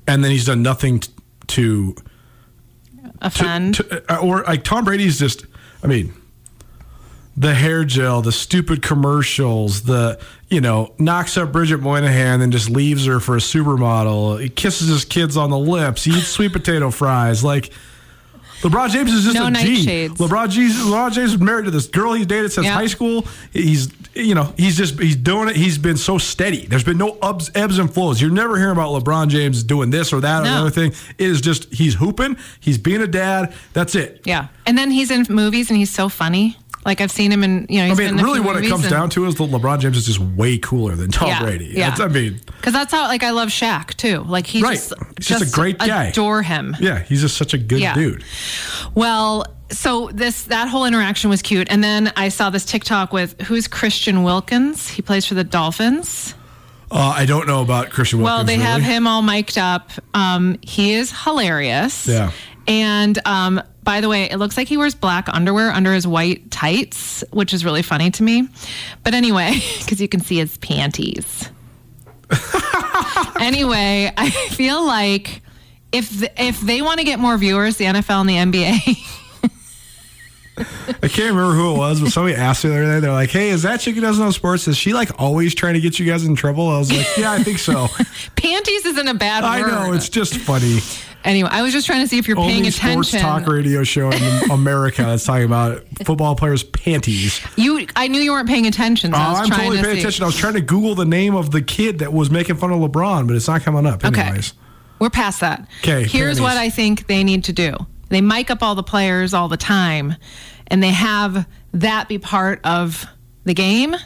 [0.08, 1.12] and then he's done nothing t-
[1.46, 2.02] to, to,
[3.20, 3.76] offend.
[3.76, 5.46] to uh, or like Tom Brady's just.
[5.84, 6.12] I mean,
[7.36, 12.68] the hair gel, the stupid commercials, the you know knocks up Bridget Moynahan and just
[12.70, 14.42] leaves her for a supermodel.
[14.42, 16.02] He kisses his kids on the lips.
[16.02, 17.44] He eats sweet potato fries.
[17.44, 17.70] Like
[18.62, 20.08] LeBron James is just No a G.
[20.08, 22.74] LeBron James, LeBron James is married to this girl he's dated since Yeah.
[22.74, 23.26] high school.
[23.52, 25.56] He's you know he's just he's doing it.
[25.56, 26.66] He's been so steady.
[26.66, 28.20] There's been no ups, ebbs and flows.
[28.20, 30.50] You're never hearing about LeBron James doing this or that or No.
[30.54, 30.92] the other thing.
[31.18, 32.36] It is just he's hooping.
[32.60, 33.52] He's being a dad.
[33.74, 34.22] That's it.
[34.24, 36.56] yeah, and then he's in movies and he's so funny.
[36.86, 37.84] Like I've seen him in you know.
[37.84, 39.42] I He's mean, been in a really, what it comes and- down to is that
[39.50, 41.66] LeBron James is just way cooler than Tom Yeah, Brady.
[41.74, 41.90] yeah.
[41.90, 44.24] That's- I mean, Because that's how, like, I love Shaq too.
[44.26, 44.76] Like, he Right.
[44.76, 46.04] just, He's just a great guy.
[46.06, 46.74] Adore him.
[46.80, 47.94] yeah, he's just such a good Yeah.
[47.94, 48.22] dude.
[48.94, 53.40] Well, so this that whole interaction was cute, and then I saw this TikTok with
[53.42, 54.88] who's Christian Wilkins.
[54.88, 56.34] He plays for the Dolphins.
[56.88, 58.36] Uh, I don't know about Christian Wilkins.
[58.36, 59.90] Well, they have him all mic'd up.
[60.14, 62.06] Um, he is hilarious.
[62.06, 62.30] Yeah.
[62.68, 66.50] And um, by the way, it looks like he wears black underwear under his white
[66.50, 68.46] tights, which is really funny to me.
[69.04, 71.48] But anyway, because you can see his panties.
[73.40, 75.40] anyway, I feel like
[75.92, 79.12] if if they want to get more viewers, the NFL and the NBA.
[81.02, 83.00] I can't remember who it was, but somebody asked me the other day.
[83.00, 84.66] They're like, "Hey, is that chick who doesn't know sports?
[84.66, 87.30] Is she like always trying to get you guys in trouble?" I was like, "Yeah,
[87.30, 87.88] I think so."
[88.36, 89.70] Panties isn't a bad I word.
[89.70, 90.80] know it's just funny.
[91.26, 92.88] Anyway, I was just trying to see if you're paying attention.
[92.90, 97.40] Only sports talk radio show in America that's talking about football players' panties.
[97.56, 99.12] You, I knew you weren't paying attention.
[99.12, 100.00] So Oh, I was I'm trying totally to paying see.
[100.00, 100.22] attention.
[100.22, 102.78] I was trying to Google the name of the kid that was making fun of
[102.78, 104.04] LeBron, but it's not coming up.
[104.04, 104.40] Okay.
[105.00, 105.68] We're past that.
[105.80, 106.04] Okay.
[106.04, 106.40] Here's panties.
[106.40, 107.74] what I think they need to do.
[108.08, 110.14] They mic up all the players all the time
[110.68, 113.04] and they have that be part of
[113.44, 113.96] the game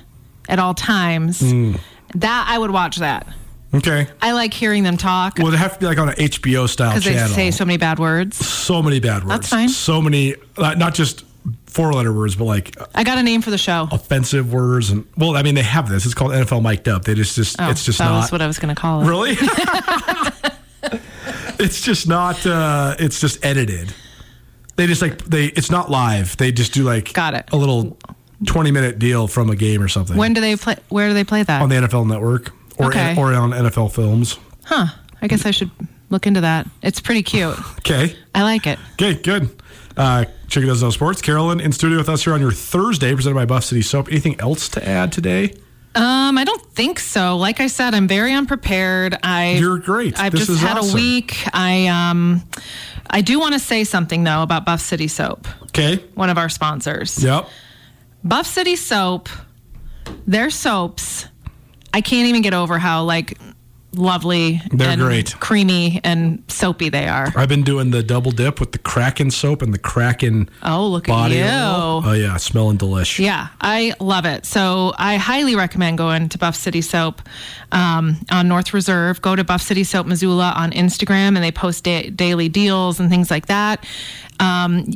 [0.49, 1.41] at all times.
[1.41, 1.75] Hmm.
[2.15, 3.27] That I would watch that.
[3.73, 4.09] Okay.
[4.21, 6.91] I like hearing them talk Well, they have to be like on an HBO style
[6.91, 7.29] because they channel.
[7.35, 8.37] say so many bad words.
[8.37, 9.29] so many bad words.
[9.29, 9.69] That's fine.
[9.69, 11.25] So many, not just
[11.67, 13.87] four letter words, but like I got a name for the show.
[13.93, 14.91] offensive words.
[14.91, 16.05] And well, I mean, they have this.
[16.05, 17.05] It's called NFL mic'd up.
[17.05, 19.03] They just, just Oh, it's just that not was what I was going to call
[19.03, 19.07] it.
[19.09, 19.37] really.
[21.59, 22.45] it's just not.
[22.47, 23.95] uh It's just edited.
[24.77, 25.47] They just like they.
[25.47, 26.37] It's not live.
[26.39, 27.49] They just do like Got it.
[27.53, 27.99] a little
[28.47, 30.17] twenty minute deal from a game or something.
[30.17, 30.77] When do they play?
[30.89, 31.61] Where do they play that?
[31.63, 33.15] on the NFL Network or Okay.
[33.17, 34.39] or on NFL Films.
[34.65, 34.87] huh.
[35.23, 35.71] I guess I should
[36.09, 36.67] look into that.
[36.83, 37.57] It's pretty cute.
[37.81, 38.15] Okay.
[38.35, 38.79] I like it.
[38.93, 39.51] Okay, good.
[39.97, 41.21] Uh, Chicken Does No Sports.
[41.21, 44.09] Carolyn in studio with us here on your Thursday, presented by Buff City Soap.
[44.09, 45.55] Anything else to add today?
[45.95, 47.37] Um, I don't think so.
[47.37, 49.17] Like I said, I'm very unprepared.
[49.25, 50.19] I You're great.
[50.21, 50.93] I've This just is had awesome.
[50.93, 51.37] a week.
[51.53, 52.43] I um,
[53.09, 55.97] I do want to say something though about Buff City Soap, Okay.
[56.15, 57.23] one of our sponsors.
[57.23, 57.49] Yep.
[58.23, 59.29] Buff City Soap,
[60.27, 61.27] their soaps.
[61.93, 63.39] I can't even get over how like
[63.93, 65.35] lovely They're and great.
[65.41, 67.33] creamy and soapy they are.
[67.35, 71.09] I've been doing the double dip with the Kraken soap and the Kraken Oh, look
[71.09, 71.43] at body you.
[71.45, 72.03] oil.
[72.05, 73.19] Oh yeah, smelling delish.
[73.19, 74.47] Yeah, I love it.
[74.47, 77.21] So I highly recommend going to Buff City Soap
[77.73, 79.21] um, on North Reserve.
[79.23, 83.11] Go to Buff City Soap Missoula on Instagram, and they post da- daily deals and
[83.11, 83.85] things like that.
[84.39, 84.93] Um,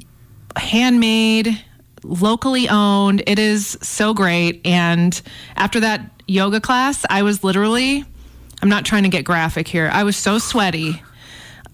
[0.57, 1.61] handmade,
[2.05, 3.23] locally owned.
[3.27, 4.61] It is so great.
[4.65, 5.21] And
[5.57, 8.05] after that yoga class, I was literally.
[8.63, 9.91] I'm not trying to get graphic here.
[9.93, 11.03] I was so sweaty.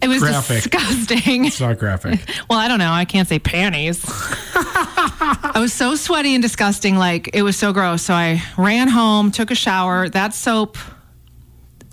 [0.03, 0.63] It was graphic.
[0.63, 1.45] disgusting.
[1.45, 2.21] It's not graphic.
[2.51, 2.91] Well, I don't know.
[2.91, 4.03] I can't say panties.
[4.55, 6.97] I was so sweaty and disgusting.
[6.97, 8.03] Like it was so gross.
[8.03, 10.09] So I ran home, took a shower.
[10.09, 10.79] That soap,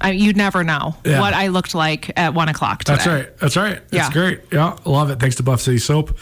[0.02, 1.20] I, you'd never know Yeah.
[1.20, 2.96] what I looked like at one o'clock today.
[2.96, 3.38] That's right.
[3.39, 3.88] That's right.
[3.89, 4.12] That's Yeah.
[4.12, 4.41] great.
[4.52, 5.20] Yeah, love it.
[5.20, 6.17] Thanks to Buff City Soap.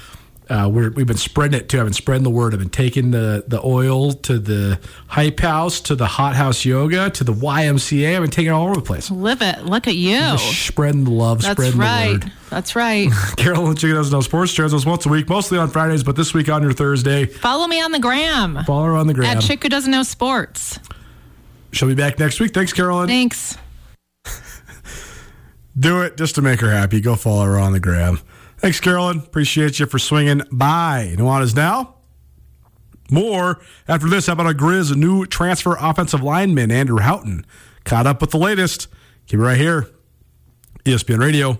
[0.50, 1.80] Uh, we're, we've been spreading it too.
[1.80, 2.54] I've been spreading the word.
[2.54, 7.10] I've been taking the, the oil to the Hype House, to the Hot House Yoga,
[7.10, 8.16] to the YMCA.
[8.16, 9.10] I've been taking it all over the place.
[9.10, 9.66] Live it.
[9.66, 10.38] Look at you.
[10.38, 12.20] Spreading the love, That's spreading right.
[12.20, 12.32] the word.
[12.50, 13.10] That's right.
[13.38, 16.34] Carolyn Chicken doesn't know sports shares us once a week, mostly on Fridays, but this
[16.34, 17.26] week on your Thursday.
[17.26, 19.38] Follow me on the gram Follow her on the gram.
[19.38, 20.80] at Chick Who Doesn't Know Sports.
[21.72, 22.54] She'll be back next week.
[22.54, 23.08] Thanks, Carolyn.
[23.08, 23.58] Thanks.
[25.78, 27.02] Do it just to make her happy.
[27.02, 28.20] Go follow her on the gram.
[28.58, 29.20] Thanks, Carolyn.
[29.20, 31.16] Appreciate you for swinging by.
[31.18, 31.96] Nuanez now.
[33.12, 34.28] More after this.
[34.28, 37.46] How about a Grizz new transfer offensive lineman, Andrew Houghton?
[37.84, 38.88] Caught up with the latest.
[39.28, 39.88] Keep it right here.
[40.86, 41.60] ESPN Radio.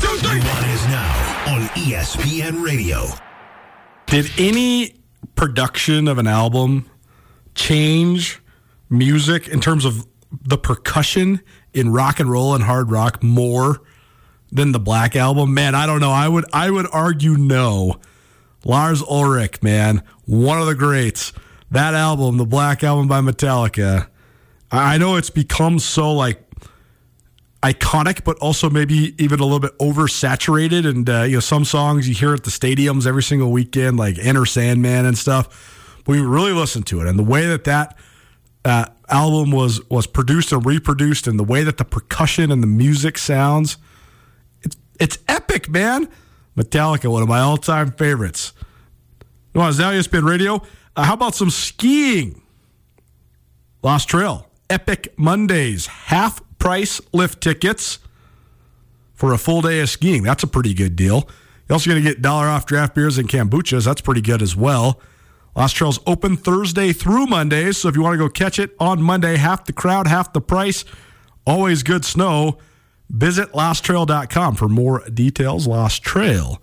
[0.00, 3.06] Nuanez now on ESPN Radio.
[4.06, 4.94] Did any
[5.34, 6.88] production of an album
[7.54, 8.40] change
[8.90, 11.40] music in terms of the percussion
[11.72, 13.80] in rock and roll and hard rock more
[14.52, 15.54] than the Black album?
[15.54, 16.12] Man, I don't know.
[16.12, 17.96] I would I would argue no.
[18.64, 21.32] Lars Ulrich, man, one of the greats.
[21.70, 24.08] That album, the Black album by Metallica.
[24.70, 26.45] I I know it's become so like
[27.62, 30.86] iconic, but also maybe even a little bit oversaturated.
[30.86, 34.18] And uh, you know, some songs you hear at the stadiums every single weekend, like
[34.18, 36.02] Enter Sandman and stuff.
[36.04, 37.96] But we really listen to it, and the way that that
[38.64, 42.68] uh, album was was produced and reproduced, and the way that the percussion and the
[42.68, 43.76] music sounds,
[44.62, 46.08] it's it's epic, man.
[46.56, 48.52] Metallica, one of my all time favorites.
[49.52, 50.62] You want now ESPN Radio?
[50.94, 52.42] Uh, how about some skiing?
[53.82, 57.98] Lost Trail, Epic Mondays, half price lift tickets
[59.14, 60.22] for a full day of skiing.
[60.22, 61.28] That's a pretty good deal.
[61.68, 63.84] You're also going to get dollar off draft beers and kombuchas.
[63.84, 65.00] That's pretty good as well.
[65.56, 69.02] Lost Trail's open Thursday through Mondays, so if you want to go catch it on
[69.02, 70.84] Monday, half the crowd, half the price.
[71.46, 72.58] Always good snow.
[73.08, 75.66] Visit losttrail.com for more details.
[75.66, 76.60] Lost Trail.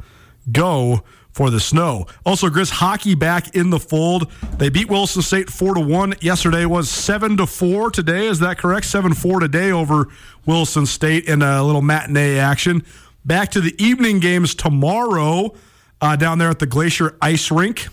[0.52, 1.04] Go
[1.34, 2.06] for the snow.
[2.26, 4.32] Also, Grizz hockey back in the fold.
[4.58, 6.14] They beat Wilson State four to one.
[6.22, 7.92] Yesterday was seven to four.
[7.92, 8.86] Today is that correct?
[8.86, 10.08] Seven four today over
[10.46, 12.86] Wilson State in a little matinee action.
[13.26, 15.56] Back to the evening games tomorrow
[16.02, 17.88] uh, down there at the Glacier Ice Rink.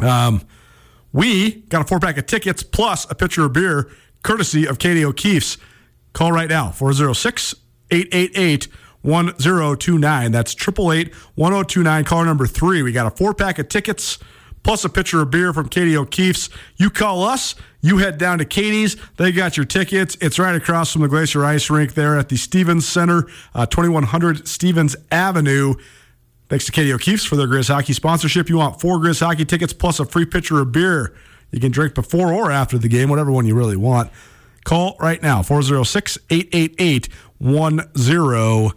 [0.00, 0.42] Um,
[1.12, 3.90] we got a four pack of tickets plus a pitcher of beer
[4.22, 5.58] courtesy of Katie O'Keefe's.
[6.12, 7.54] Call right now 406
[7.90, 8.68] 888
[9.06, 10.32] 1029.
[10.32, 12.04] That's 888 1029.
[12.04, 12.82] Caller number three.
[12.82, 14.18] We got a four pack of tickets
[14.66, 16.50] plus a pitcher of beer from Katie O'Keefe's.
[16.76, 18.96] You call us, you head down to Katie's.
[19.16, 20.16] They got your tickets.
[20.20, 24.48] It's right across from the Glacier Ice Rink there at the Stevens Center, uh, 2100
[24.48, 25.74] Stevens Avenue.
[26.48, 28.48] Thanks to Katie O'Keefe's for their Grizz Hockey sponsorship.
[28.48, 31.14] You want four Grizz Hockey tickets plus a free pitcher of beer.
[31.52, 34.10] You can drink before or after the game, whatever one you really want.
[34.64, 38.72] Call right now, 406 888 1029.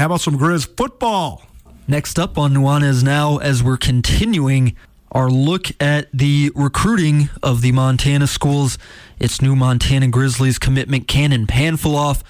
[0.00, 1.42] How about some Grizz football?
[1.86, 4.76] Next up on Nuanez now, as we're continuing
[5.10, 8.78] our look at the recruiting of the Montana schools,
[9.18, 12.22] it's new Montana Grizzlies commitment Cannon Panfiloff,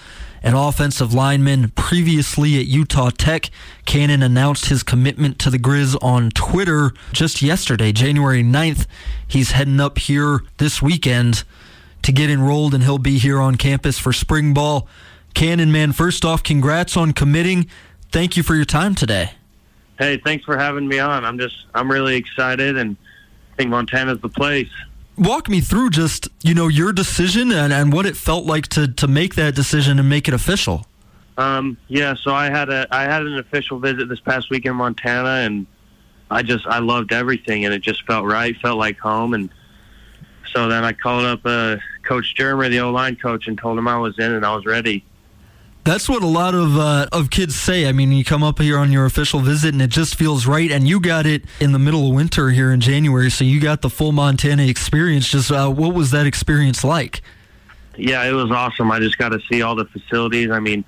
[0.43, 3.51] an offensive lineman previously at Utah Tech.
[3.87, 8.87] Cannon announced his commitment to the Grizz on Twitter just yesterday, January 9th.
[9.27, 11.45] He's heading up here this weekend
[12.03, 14.89] to get enrolled, and he'll be here on campus for spring ball.
[15.35, 17.69] Cannon, man, first off, congrats on committing.
[18.11, 19.33] Thank you for your time today.
[19.99, 21.25] Hey, thanks for having me on.
[21.25, 22.97] I'm just I'm really excited and
[23.53, 24.71] I think Montana's the place.
[25.17, 28.89] Walk me through just, you know, your decision and, and what it felt like to,
[28.89, 30.87] to make that decision and make it official.
[31.37, 34.75] Um, yeah, so I had a I had an official visit this past week in
[34.75, 35.67] Montana and
[36.31, 39.51] I just I loved everything and it just felt right, felt like home and
[40.53, 43.89] so then I called up uh, Coach Germer, the O line coach, and told him
[43.89, 45.05] I was in and I was ready.
[45.85, 47.89] That's what a lot of uh, of kids say.
[47.89, 50.71] I mean, you come up here on your official visit, and it just feels right.
[50.71, 53.83] And you got it in the middle of winter here in January, so you got
[53.83, 55.29] the full Montana experience.
[55.29, 57.23] Just uh, what was that experience like?
[57.97, 58.93] Yeah, it was awesome.
[58.93, 60.51] I just got to see all the facilities.
[60.51, 60.85] I mean,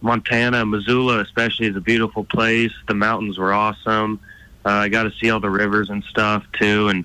[0.00, 2.72] Montana, Missoula, especially, is a beautiful place.
[2.88, 4.18] The mountains were awesome.
[4.64, 7.04] Uh, I got to see all the rivers and stuff too, and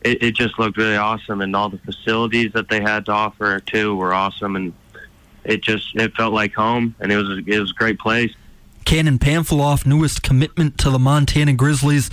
[0.00, 1.42] it, it just looked really awesome.
[1.42, 4.72] And all the facilities that they had to offer too were awesome, and
[5.44, 8.32] it just it felt like home, and it was it was a great place.
[8.84, 12.10] Cannon Pamphilov, newest commitment to the Montana Grizzlies,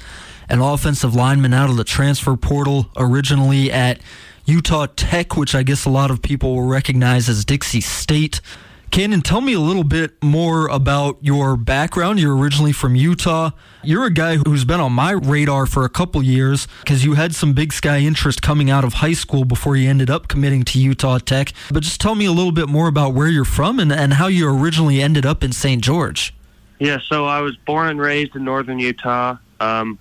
[0.48, 4.00] an offensive lineman out of the transfer portal, originally at
[4.46, 8.42] Utah Tech, which I guess a lot of people will recognize as Dixie State.
[8.92, 12.20] Cannon, tell me a little bit more about your background.
[12.20, 13.52] You're originally from Utah.
[13.84, 17.36] You're a guy who's been on my radar for a couple years because you had
[17.36, 20.80] some big sky interest coming out of high school before you ended up committing to
[20.80, 21.54] Utah Tech.
[21.72, 24.26] But just tell me a little bit more about where you're from and, and how
[24.26, 25.84] you originally ended up in St.
[25.84, 26.34] George.
[26.80, 29.38] Yeah, so I was born and raised in northern Utah.
[29.60, 30.00] Um,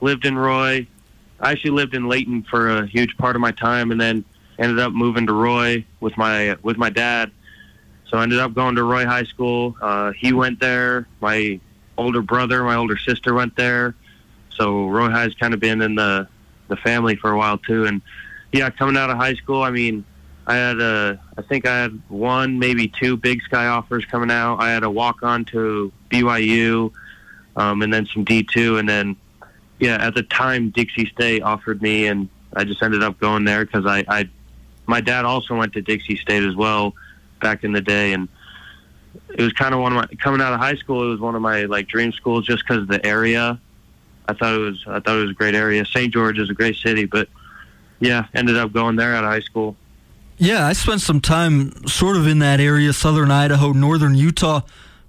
[0.00, 0.88] lived in Roy.
[1.40, 4.24] I actually lived in Layton for a huge part of my time, and then
[4.58, 7.30] ended up moving to Roy with my with my dad.
[8.08, 9.76] So I ended up going to Roy High School.
[9.80, 11.06] Uh, he went there.
[11.20, 11.60] My
[11.96, 13.94] older brother, my older sister went there.
[14.50, 16.28] So Roy High's kind of been in the
[16.68, 17.86] the family for a while too.
[17.86, 18.02] And
[18.52, 20.04] yeah, coming out of high school, I mean,
[20.46, 24.56] I had a, I think I had one, maybe two Big Sky offers coming out.
[24.56, 26.92] I had a walk on to BYU,
[27.56, 29.16] um, and then some D two, and then
[29.78, 33.64] yeah, at the time Dixie State offered me, and I just ended up going there
[33.64, 34.28] because I, I,
[34.86, 36.94] my dad also went to Dixie State as well
[37.40, 38.28] back in the day, and
[39.30, 41.04] it was kind of one of my coming out of high school.
[41.04, 43.60] It was one of my like dream schools just because of the area.
[44.28, 45.84] I thought it was I thought it was a great area.
[45.84, 46.12] St.
[46.12, 47.28] George is a great city, but
[48.00, 49.76] yeah, ended up going there out of high school.
[50.36, 54.60] Yeah, I spent some time sort of in that area, southern Idaho, northern Utah.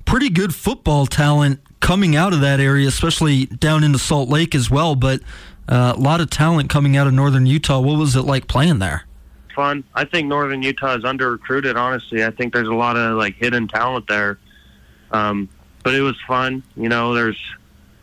[0.06, 4.72] Pretty good football talent coming out of that area, especially down into Salt Lake as
[4.72, 4.96] well.
[4.96, 5.22] But
[5.68, 7.80] uh, a lot of talent coming out of northern Utah.
[7.80, 9.06] What was it like playing there?
[9.60, 9.84] Fun.
[9.94, 11.76] I think Northern Utah is under recruited.
[11.76, 14.40] Honestly, I think there's a lot of like hidden talent there.
[15.12, 15.50] Um,
[15.84, 16.64] but it was fun.
[16.78, 17.40] You know, there's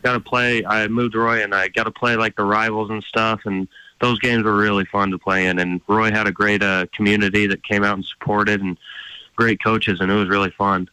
[0.03, 0.67] got to play.
[0.67, 3.69] I moved to Roy and I got to play like the rivals and stuff, and
[4.01, 5.59] those games were really fun to play in.
[5.59, 8.77] And Roy had a great uh, community that came out and supported, and
[9.35, 10.91] great coaches, and it was really fun.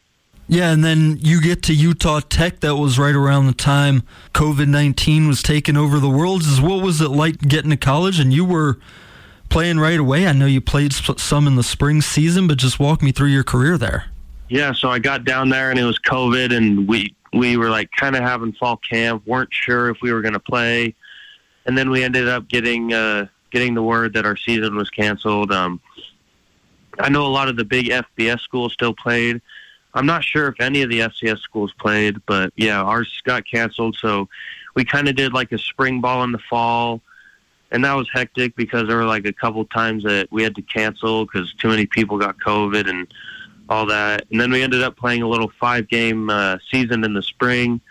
[0.47, 2.62] Yeah, and then you get to Utah Tech.
[2.62, 6.43] That was right around the time COVID nineteen was taking over the world.
[6.62, 8.19] What was it like getting to college?
[8.19, 8.78] And you were
[9.54, 10.26] playing right away.
[10.26, 13.44] I know you played some in the spring season, but just walk me through your
[13.44, 14.06] career there.
[14.50, 17.92] Yeah, so I got down there and it was COVID, and we we were like
[17.92, 20.96] kind of having fall camp, weren't sure if we were going to play,
[21.68, 25.52] and then we ended up getting uh, getting the word that our season was canceled.
[25.52, 25.80] Um,
[26.98, 29.39] I know a lot of the big FBS schools still played.
[29.94, 33.98] I'm not sure if any of the FCS schools played, but yeah, ours got canceled.
[34.00, 34.28] So
[34.76, 37.02] we kind of did like a spring ball in the fall,
[37.74, 40.62] and that was hectic because there were like a couple times that we had to
[40.62, 43.14] cancel because too many people got COVID and
[43.68, 44.26] all that.
[44.32, 47.82] And then we ended up playing a little five game uh, season in the spring,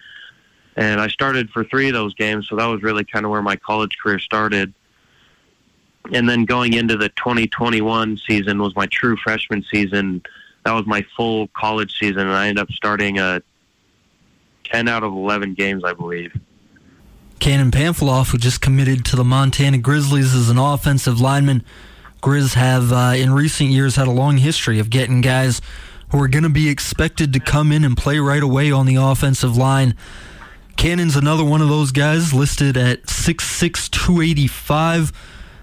[0.76, 2.48] and I started for three of those games.
[2.48, 4.72] So that was really kind of where my college career started.
[6.12, 10.22] And then going into the 2021 season was my true freshman season
[10.64, 13.40] that was my full college season, and I ended up starting a uh,
[14.64, 16.32] 10 out of 11 games, I believe.
[17.42, 21.64] Cannon Pamphilov, who just committed to the Montana Grizzlies as an offensive lineman.
[22.22, 25.60] Grizz have, uh, in recent years, had a long history of getting guys
[26.10, 28.94] who are going to be expected to come in and play right away on the
[28.94, 29.96] offensive line.
[30.76, 35.12] Cannon's another one of those guys listed at 6'6", 285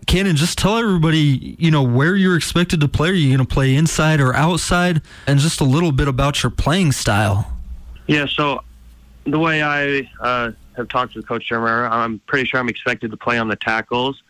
[0.06, 3.12] Cannon, just tell everybody, you know, where you're expected to play.
[3.12, 5.02] Are you going to play inside or outside?
[5.28, 7.58] And just a little bit about your playing style.
[8.08, 8.66] Yeah, so
[9.26, 13.18] the way I uh, have talked to Coach Jeremiah, I'm pretty sure I'm expected to
[13.18, 14.22] play on the tackles.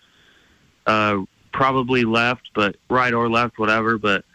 [0.85, 1.19] Uh,
[1.51, 3.97] probably left, but right or left, whatever.
[3.97, 4.25] But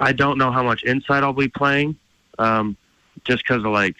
[0.00, 1.96] I don't know how much inside I'll be playing,
[2.38, 2.76] um,
[3.24, 3.96] just because of like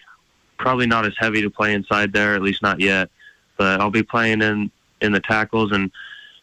[0.58, 3.10] probably not as heavy to play inside there, at least not yet.
[3.56, 5.90] But I'll be playing in in the tackles, and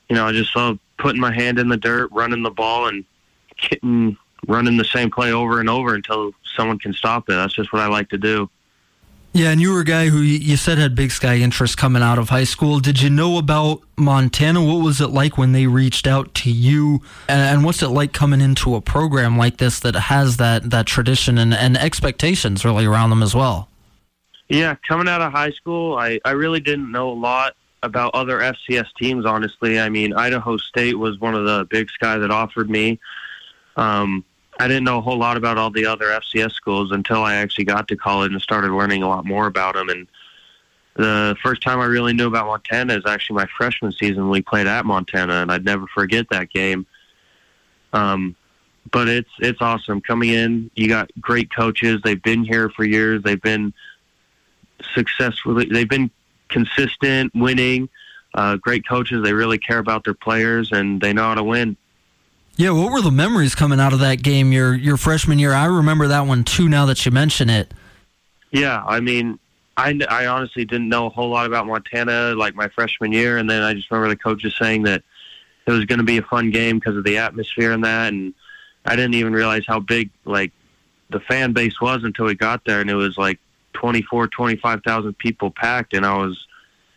[0.09, 3.05] you know, I just love putting my hand in the dirt, running the ball, and
[3.57, 4.17] getting
[4.47, 7.33] running the same play over and over until someone can stop it.
[7.33, 8.49] That's just what I like to do.
[9.35, 12.17] Yeah, and you were a guy who you said had Big Sky interest coming out
[12.17, 12.79] of high school.
[12.79, 14.63] Did you know about Montana?
[14.63, 17.01] What was it like when they reached out to you?
[17.27, 21.37] And what's it like coming into a program like this that has that, that tradition
[21.37, 23.67] and, and expectations really around them as well?
[24.47, 28.39] Yeah, coming out of high school, I, I really didn't know a lot about other
[28.39, 29.25] FCS teams.
[29.25, 33.01] Honestly, I mean Idaho State was one of the Big Sky that offered me.
[33.75, 34.23] Um,
[34.59, 37.65] I didn't know a whole lot about all the other FCS schools until I actually
[37.65, 39.89] got to college and started learning a lot more about them.
[39.89, 40.07] And
[40.95, 44.41] the first time I really knew about Montana is actually my freshman season when we
[44.41, 46.85] played at Montana, and I'd never forget that game.
[47.91, 48.35] Um,
[48.91, 50.71] but it's it's awesome coming in.
[50.75, 52.01] You got great coaches.
[52.03, 53.23] They've been here for years.
[53.23, 53.73] They've been
[54.93, 55.65] successfully.
[55.65, 56.11] They've been
[56.49, 57.89] consistent, winning.
[58.33, 59.23] Uh, great coaches.
[59.23, 61.77] They really care about their players, and they know how to win.
[62.57, 65.53] Yeah, what were the memories coming out of that game your your freshman year?
[65.53, 66.69] I remember that one too.
[66.69, 67.73] Now that you mention it.
[68.51, 69.37] Yeah, I mean,
[69.75, 73.49] I, I honestly didn't know a whole lot about Montana like my freshman year, and
[73.49, 75.03] then I just remember the coaches saying that
[75.67, 78.33] it was going to be a fun game because of the atmosphere and that, and
[78.85, 80.53] I didn't even realize how big like
[81.09, 83.39] the fan base was until we got there, and it was like
[83.73, 86.47] twenty four, twenty five thousand people packed, and I was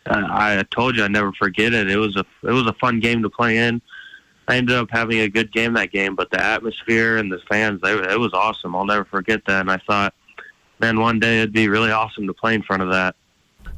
[0.05, 1.89] uh, I told you I'd never forget it.
[1.89, 3.81] It was a it was a fun game to play in.
[4.49, 7.81] I ended up having a good game that game, but the atmosphere and the fans,
[7.81, 8.75] they, it was awesome.
[8.75, 9.61] I'll never forget that.
[9.61, 10.15] And I thought,
[10.79, 13.15] man, one day it'd be really awesome to play in front of that.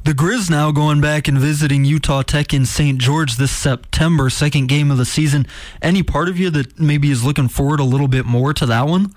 [0.04, 2.98] The Grizz now going back and visiting Utah Tech in St.
[2.98, 5.46] George this September, second game of the season.
[5.82, 8.86] Any part of you that maybe is looking forward a little bit more to that
[8.86, 9.14] one?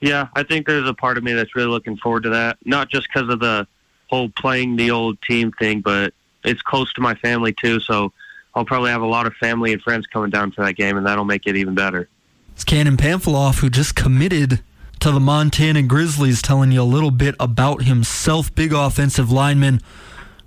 [0.00, 2.58] Yeah, I think there's a part of me that's really looking forward to that.
[2.64, 3.66] Not just because of the
[4.08, 6.12] whole playing the old team thing, but
[6.44, 7.80] it's close to my family too.
[7.80, 8.12] So
[8.54, 11.06] I'll probably have a lot of family and friends coming down for that game, and
[11.06, 12.08] that'll make it even better.
[12.52, 14.62] It's Cannon Pamphilov who just committed
[15.00, 18.54] to the Montana Grizzlies, telling you a little bit about himself.
[18.54, 19.80] Big offensive lineman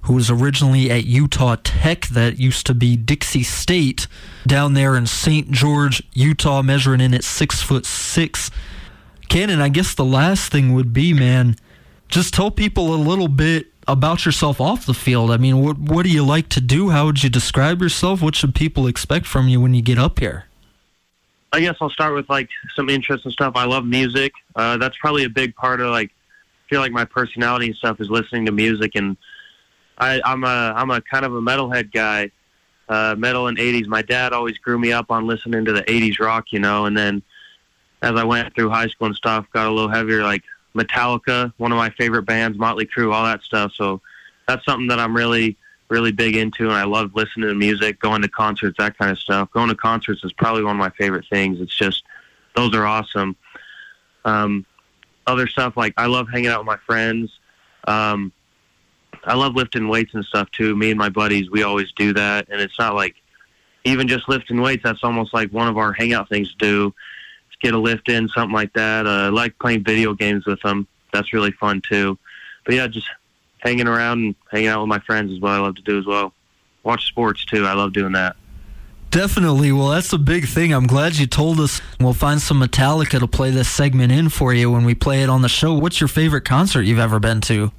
[0.04, 4.08] who was originally at Utah Tech, that used to be Dixie State,
[4.46, 5.50] down there in St.
[5.50, 8.52] George, Utah, measuring in at six foot six.
[9.30, 11.56] Cannon, I guess the last thing would be, man,
[12.10, 15.32] just tell people a little bit about yourself off the field.
[15.32, 16.90] I mean, what what do you like to do?
[16.90, 18.22] How would you describe yourself?
[18.22, 20.46] What should people expect from you when you get up here?
[21.52, 23.54] I guess I'll start with like some interests and stuff.
[23.56, 24.34] I love music.
[24.56, 28.02] Uh, that's probably a big part of like I feel like my personality and stuff
[28.02, 29.18] is listening to music and
[29.98, 32.32] I, I'm a I'm a kind of a metalhead guy,
[32.90, 33.88] uh, metal and '80s.
[33.88, 36.86] My dad always grew me up on listening to the '80s rock, you know.
[36.86, 37.22] And then
[38.02, 40.44] as I went through high school and stuff, got a little heavier, like
[40.76, 43.74] Metallica, one of my favorite bands, Motley Crue, all that stuff.
[43.76, 44.02] So
[44.48, 45.58] that's something that I'm really
[45.94, 49.20] really big into, and I love listening to music, going to concerts, that kind of
[49.20, 49.52] stuff.
[49.52, 51.62] Going to concerts is probably one of my favorite things.
[51.62, 52.04] It's just
[52.56, 53.36] those are awesome.
[54.26, 54.66] Um,
[55.28, 57.40] other stuff like I love hanging out with my friends.
[57.88, 58.32] Um,
[59.24, 60.76] I love lifting weights and stuff too.
[60.76, 63.16] Me and my buddies, we always do that, and it's not like
[63.84, 64.84] even just lifting weights.
[64.84, 66.96] That's almost like one of our hangout things to do.
[67.64, 69.08] Get a lift in, something like that.
[69.08, 70.86] Uh, I like playing video games with them.
[71.14, 72.20] That's really fun too.
[72.66, 73.08] But yeah, just
[73.60, 76.06] hanging around and hanging out with my friends is what I love to do as
[76.06, 76.34] well.
[76.84, 77.66] Watch sports too.
[77.66, 78.36] I love doing that.
[79.12, 79.72] Definitely.
[79.72, 80.74] Well, that's a big thing.
[80.74, 81.82] I'm glad you told us.
[82.02, 85.30] We'll find some Metallica to play this segment in for you when we play it
[85.30, 85.74] on the show.
[85.74, 87.72] What's your favorite concert you've ever been to?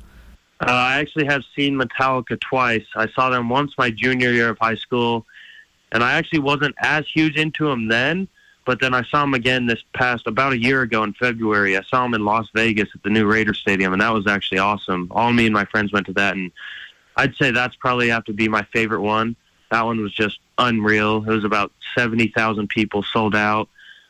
[0.60, 2.86] Uh, I actually have seen Metallica twice.
[2.96, 5.26] I saw them once my junior year of high school,
[5.92, 8.28] and I actually wasn't as huge into them then.
[8.64, 11.76] But then I saw them again this past about a year ago in February.
[11.76, 14.58] I saw them in Las Vegas at the new Raider Stadium, and that was actually
[14.58, 15.08] awesome.
[15.10, 16.50] All me and my friends went to that, and
[17.16, 19.36] I'd say that's probably have to be my favorite one.
[19.70, 21.18] That one was just unreal.
[21.18, 23.68] It was about seventy thousand people sold out.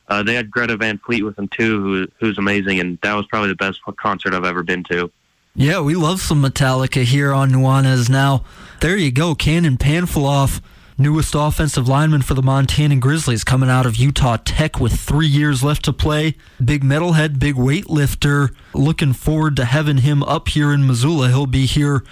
[0.09, 3.26] Uh, they had Greta Van Fleet with them too, who, who's amazing, and that was
[3.26, 5.11] probably the best concert I've ever been to.
[5.57, 8.44] Yeah, we love some Metallica here on Nuanez now.
[8.80, 10.61] There you go, Cannon Pamphilov,
[10.97, 15.62] newest offensive lineman for the Montana Grizzlies, coming out of Utah Tech with three years
[15.62, 16.36] left to play.
[16.64, 18.55] Big metalhead, big weightlifter.
[18.72, 21.28] Looking forward to having him up here in Missoula.
[21.28, 22.05] He'll be here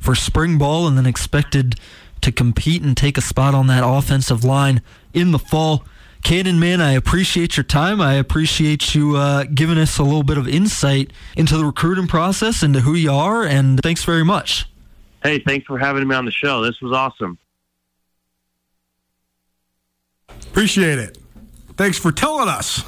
[0.00, 1.74] for spring ball and then expected
[2.20, 4.82] to compete and take a spot on that offensive line
[5.12, 5.84] in the fall.
[6.24, 8.00] Cannon, man, I appreciate your time.
[8.00, 12.62] I appreciate you uh, giving us a little bit of insight into the recruiting process,
[12.62, 14.66] into who you are, and thanks very much.
[15.22, 16.62] Hey, thanks for having me on the show.
[16.62, 17.38] This was awesome.
[20.58, 21.16] Appreciate it.
[21.76, 22.82] Thanks for telling us.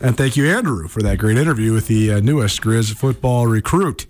[0.00, 4.06] And thank you, Andrew, for that great interview with the uh, newest Grizz football recruit.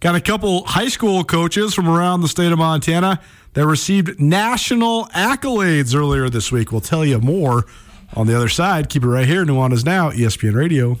[0.00, 3.22] Got a couple high school coaches from around the state of Montana
[3.54, 6.70] that received national accolades earlier this week.
[6.70, 7.64] We'll tell you more
[8.12, 8.90] on the other side.
[8.90, 9.46] Keep it right here.
[9.46, 11.00] Nuanez Now, ESPN Radio.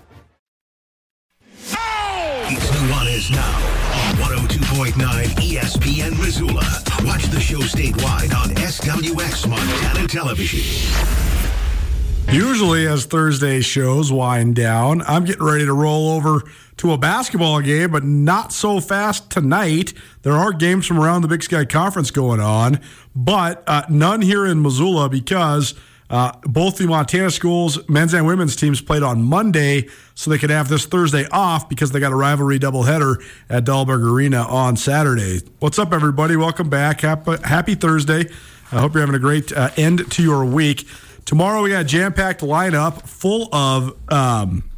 [2.53, 3.57] It's Nuanez now
[4.09, 6.65] on 102.9 ESPN Missoula.
[7.03, 10.61] Watch the show statewide on SWX Montana Television.
[12.31, 16.43] Usually, as Thursday shows wind down, I'm getting ready to roll over
[16.77, 19.93] to a basketball game, but not so fast tonight.
[20.21, 22.79] There are games from around the Big Sky Conference going on,
[23.15, 25.73] but uh, none here in Missoula because
[26.11, 30.49] uh, both the Montana schools, men's and women's teams, played on Monday, so they could
[30.49, 35.39] have this Thursday off because they got a rivalry doubleheader at Dahlberg Arena on Saturday.
[35.59, 36.35] What's up, everybody?
[36.35, 37.01] Welcome back.
[37.01, 38.25] Happy, Thursday.
[38.73, 40.85] I hope you're having a great uh, end to your week.
[41.23, 44.69] Tomorrow we got a jam-packed lineup full of um,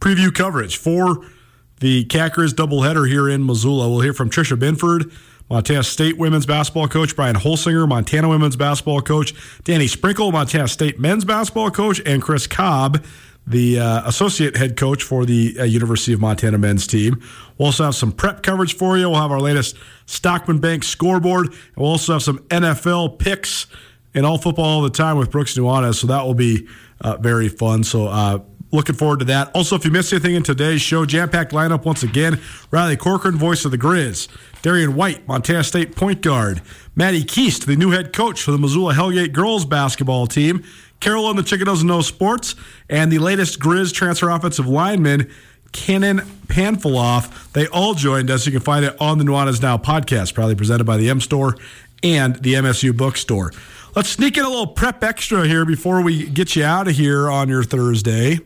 [0.00, 1.24] preview coverage for
[1.78, 3.88] the Cackers doubleheader here in Missoula.
[3.88, 5.12] We'll hear from Tricia Binford.
[5.52, 9.34] Montana State women's basketball coach Brian Holsinger, Montana women's basketball coach
[9.64, 13.04] Danny Sprinkle, Montana State men's basketball coach, and Chris Cobb,
[13.46, 17.22] the uh, associate head coach for the uh, University of Montana men's team.
[17.58, 19.10] We'll also have some prep coverage for you.
[19.10, 19.76] We'll have our latest
[20.06, 23.66] Stockman Bank scoreboard, and we'll also have some NFL picks
[24.14, 25.96] and all football all the time with Brooks Nuanez.
[25.96, 26.66] So that will be
[27.02, 27.84] uh, very fun.
[27.84, 28.38] So uh,
[28.72, 29.50] looking forward to that.
[29.54, 32.40] Also, if you missed anything in today's show, jam packed lineup once again.
[32.70, 34.28] Riley Corcoran, voice of the Grizz.
[34.62, 36.62] Darian White, Montana State point guard.
[36.96, 40.64] Maddie Keast, the new head coach for the Missoula Hellgate girls basketball team.
[41.00, 42.54] Carolyn, the Chicken Doesn't Know Sports.
[42.88, 45.30] And the latest Grizz transfer offensive lineman,
[45.72, 47.52] Cannon Panfiloff.
[47.52, 48.46] They all joined us.
[48.46, 51.56] You can find it on the Nuanez Now podcast, probably presented by the M Store
[52.02, 53.52] and the MSU Bookstore.
[53.94, 57.30] Let's sneak in a little prep extra here before we get you out of here
[57.30, 58.40] on your Thursday.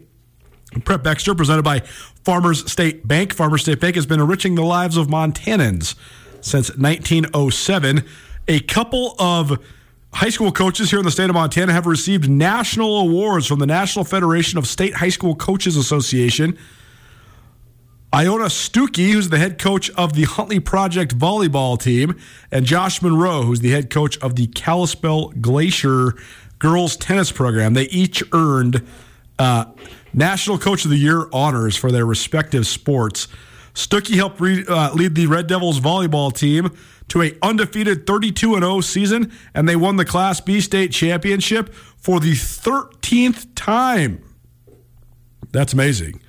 [0.84, 1.80] Prep Extra presented by
[2.24, 3.34] Farmers State Bank.
[3.34, 5.94] Farmers State Bank has been enriching the lives of Montanans
[6.40, 8.04] since 1907.
[8.48, 9.58] A couple of
[10.12, 13.66] high school coaches here in the state of Montana have received national awards from the
[13.66, 16.58] National Federation of State High School Coaches Association.
[18.14, 22.16] Iona Stuckey, who's the head coach of the Huntley Project volleyball team,
[22.50, 26.14] and Josh Monroe, who's the head coach of the Kalispell Glacier
[26.58, 27.74] girls tennis program.
[27.74, 28.86] They each earned
[29.38, 29.66] uh,
[30.16, 33.28] National Coach of the Year honors for their respective sports.
[33.74, 36.70] Stuckey helped re- uh, lead the Red Devils volleyball team
[37.08, 42.18] to a undefeated 32 0 season, and they won the Class B state championship for
[42.18, 44.24] the 13th time.
[45.52, 46.20] That's amazing.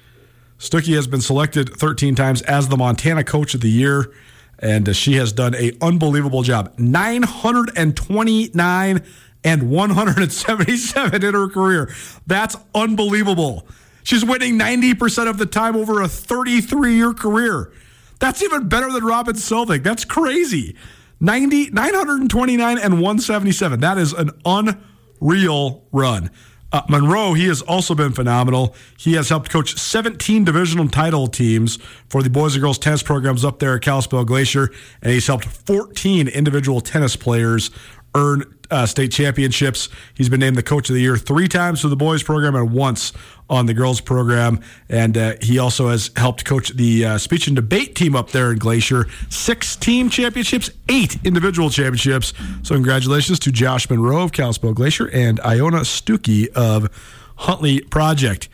[0.60, 4.12] Stuckey has been selected 13 times as the Montana Coach of the Year,
[4.60, 6.74] and she has done a unbelievable job.
[6.78, 9.02] 929
[9.48, 11.90] and 177 in her career.
[12.28, 13.66] That's unbelievable.
[14.04, 17.72] She's winning 90% of the time over a 33 year career.
[18.20, 19.84] That's even better than Robin Selvig.
[19.84, 20.76] That's crazy.
[21.22, 23.80] 90, 929 and 177.
[23.80, 26.30] That is an unreal run.
[26.70, 28.76] Uh, Monroe, he has also been phenomenal.
[28.98, 31.78] He has helped coach 17 divisional title teams
[32.10, 34.70] for the boys and girls tennis programs up there at Kalispell Glacier,
[35.02, 37.72] and he's helped 14 individual tennis players
[38.16, 39.90] earn uh, state championships.
[40.14, 42.72] He's been named the coach of the year three times for the boys program and
[42.72, 43.14] once
[43.50, 44.60] on the girls program.
[44.90, 48.52] And uh, he also has helped coach the uh, speech and debate team up there
[48.52, 49.08] in Glacier.
[49.30, 52.34] Six team championships, eight individual championships.
[52.64, 56.90] So congratulations to Josh Monroe of Kalispell Glacier and Iona Stuckey of
[57.38, 58.50] Huntley Project.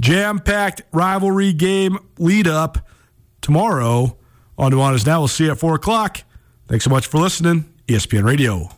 [0.00, 2.78] Jam packed rivalry game lead up
[3.40, 4.16] tomorrow
[4.58, 5.20] on Nuanez Now.
[5.20, 6.22] We'll see you at 4 o'clock.
[6.68, 7.66] Thanks so much for listening.
[7.86, 8.70] ESPN Radio.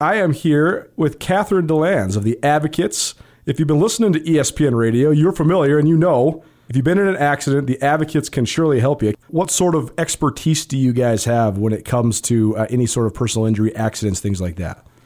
[0.00, 3.16] I am here with Catherine DeLands of the Advocates.
[3.46, 7.00] If you've been listening to ESPN Radio, you're familiar and you know if you've been
[7.00, 9.14] in an accident, the Advocates can surely help you.
[9.26, 13.06] What sort of expertise do you guys have when it comes to uh, any sort
[13.06, 14.86] of personal injury, accidents, things like that?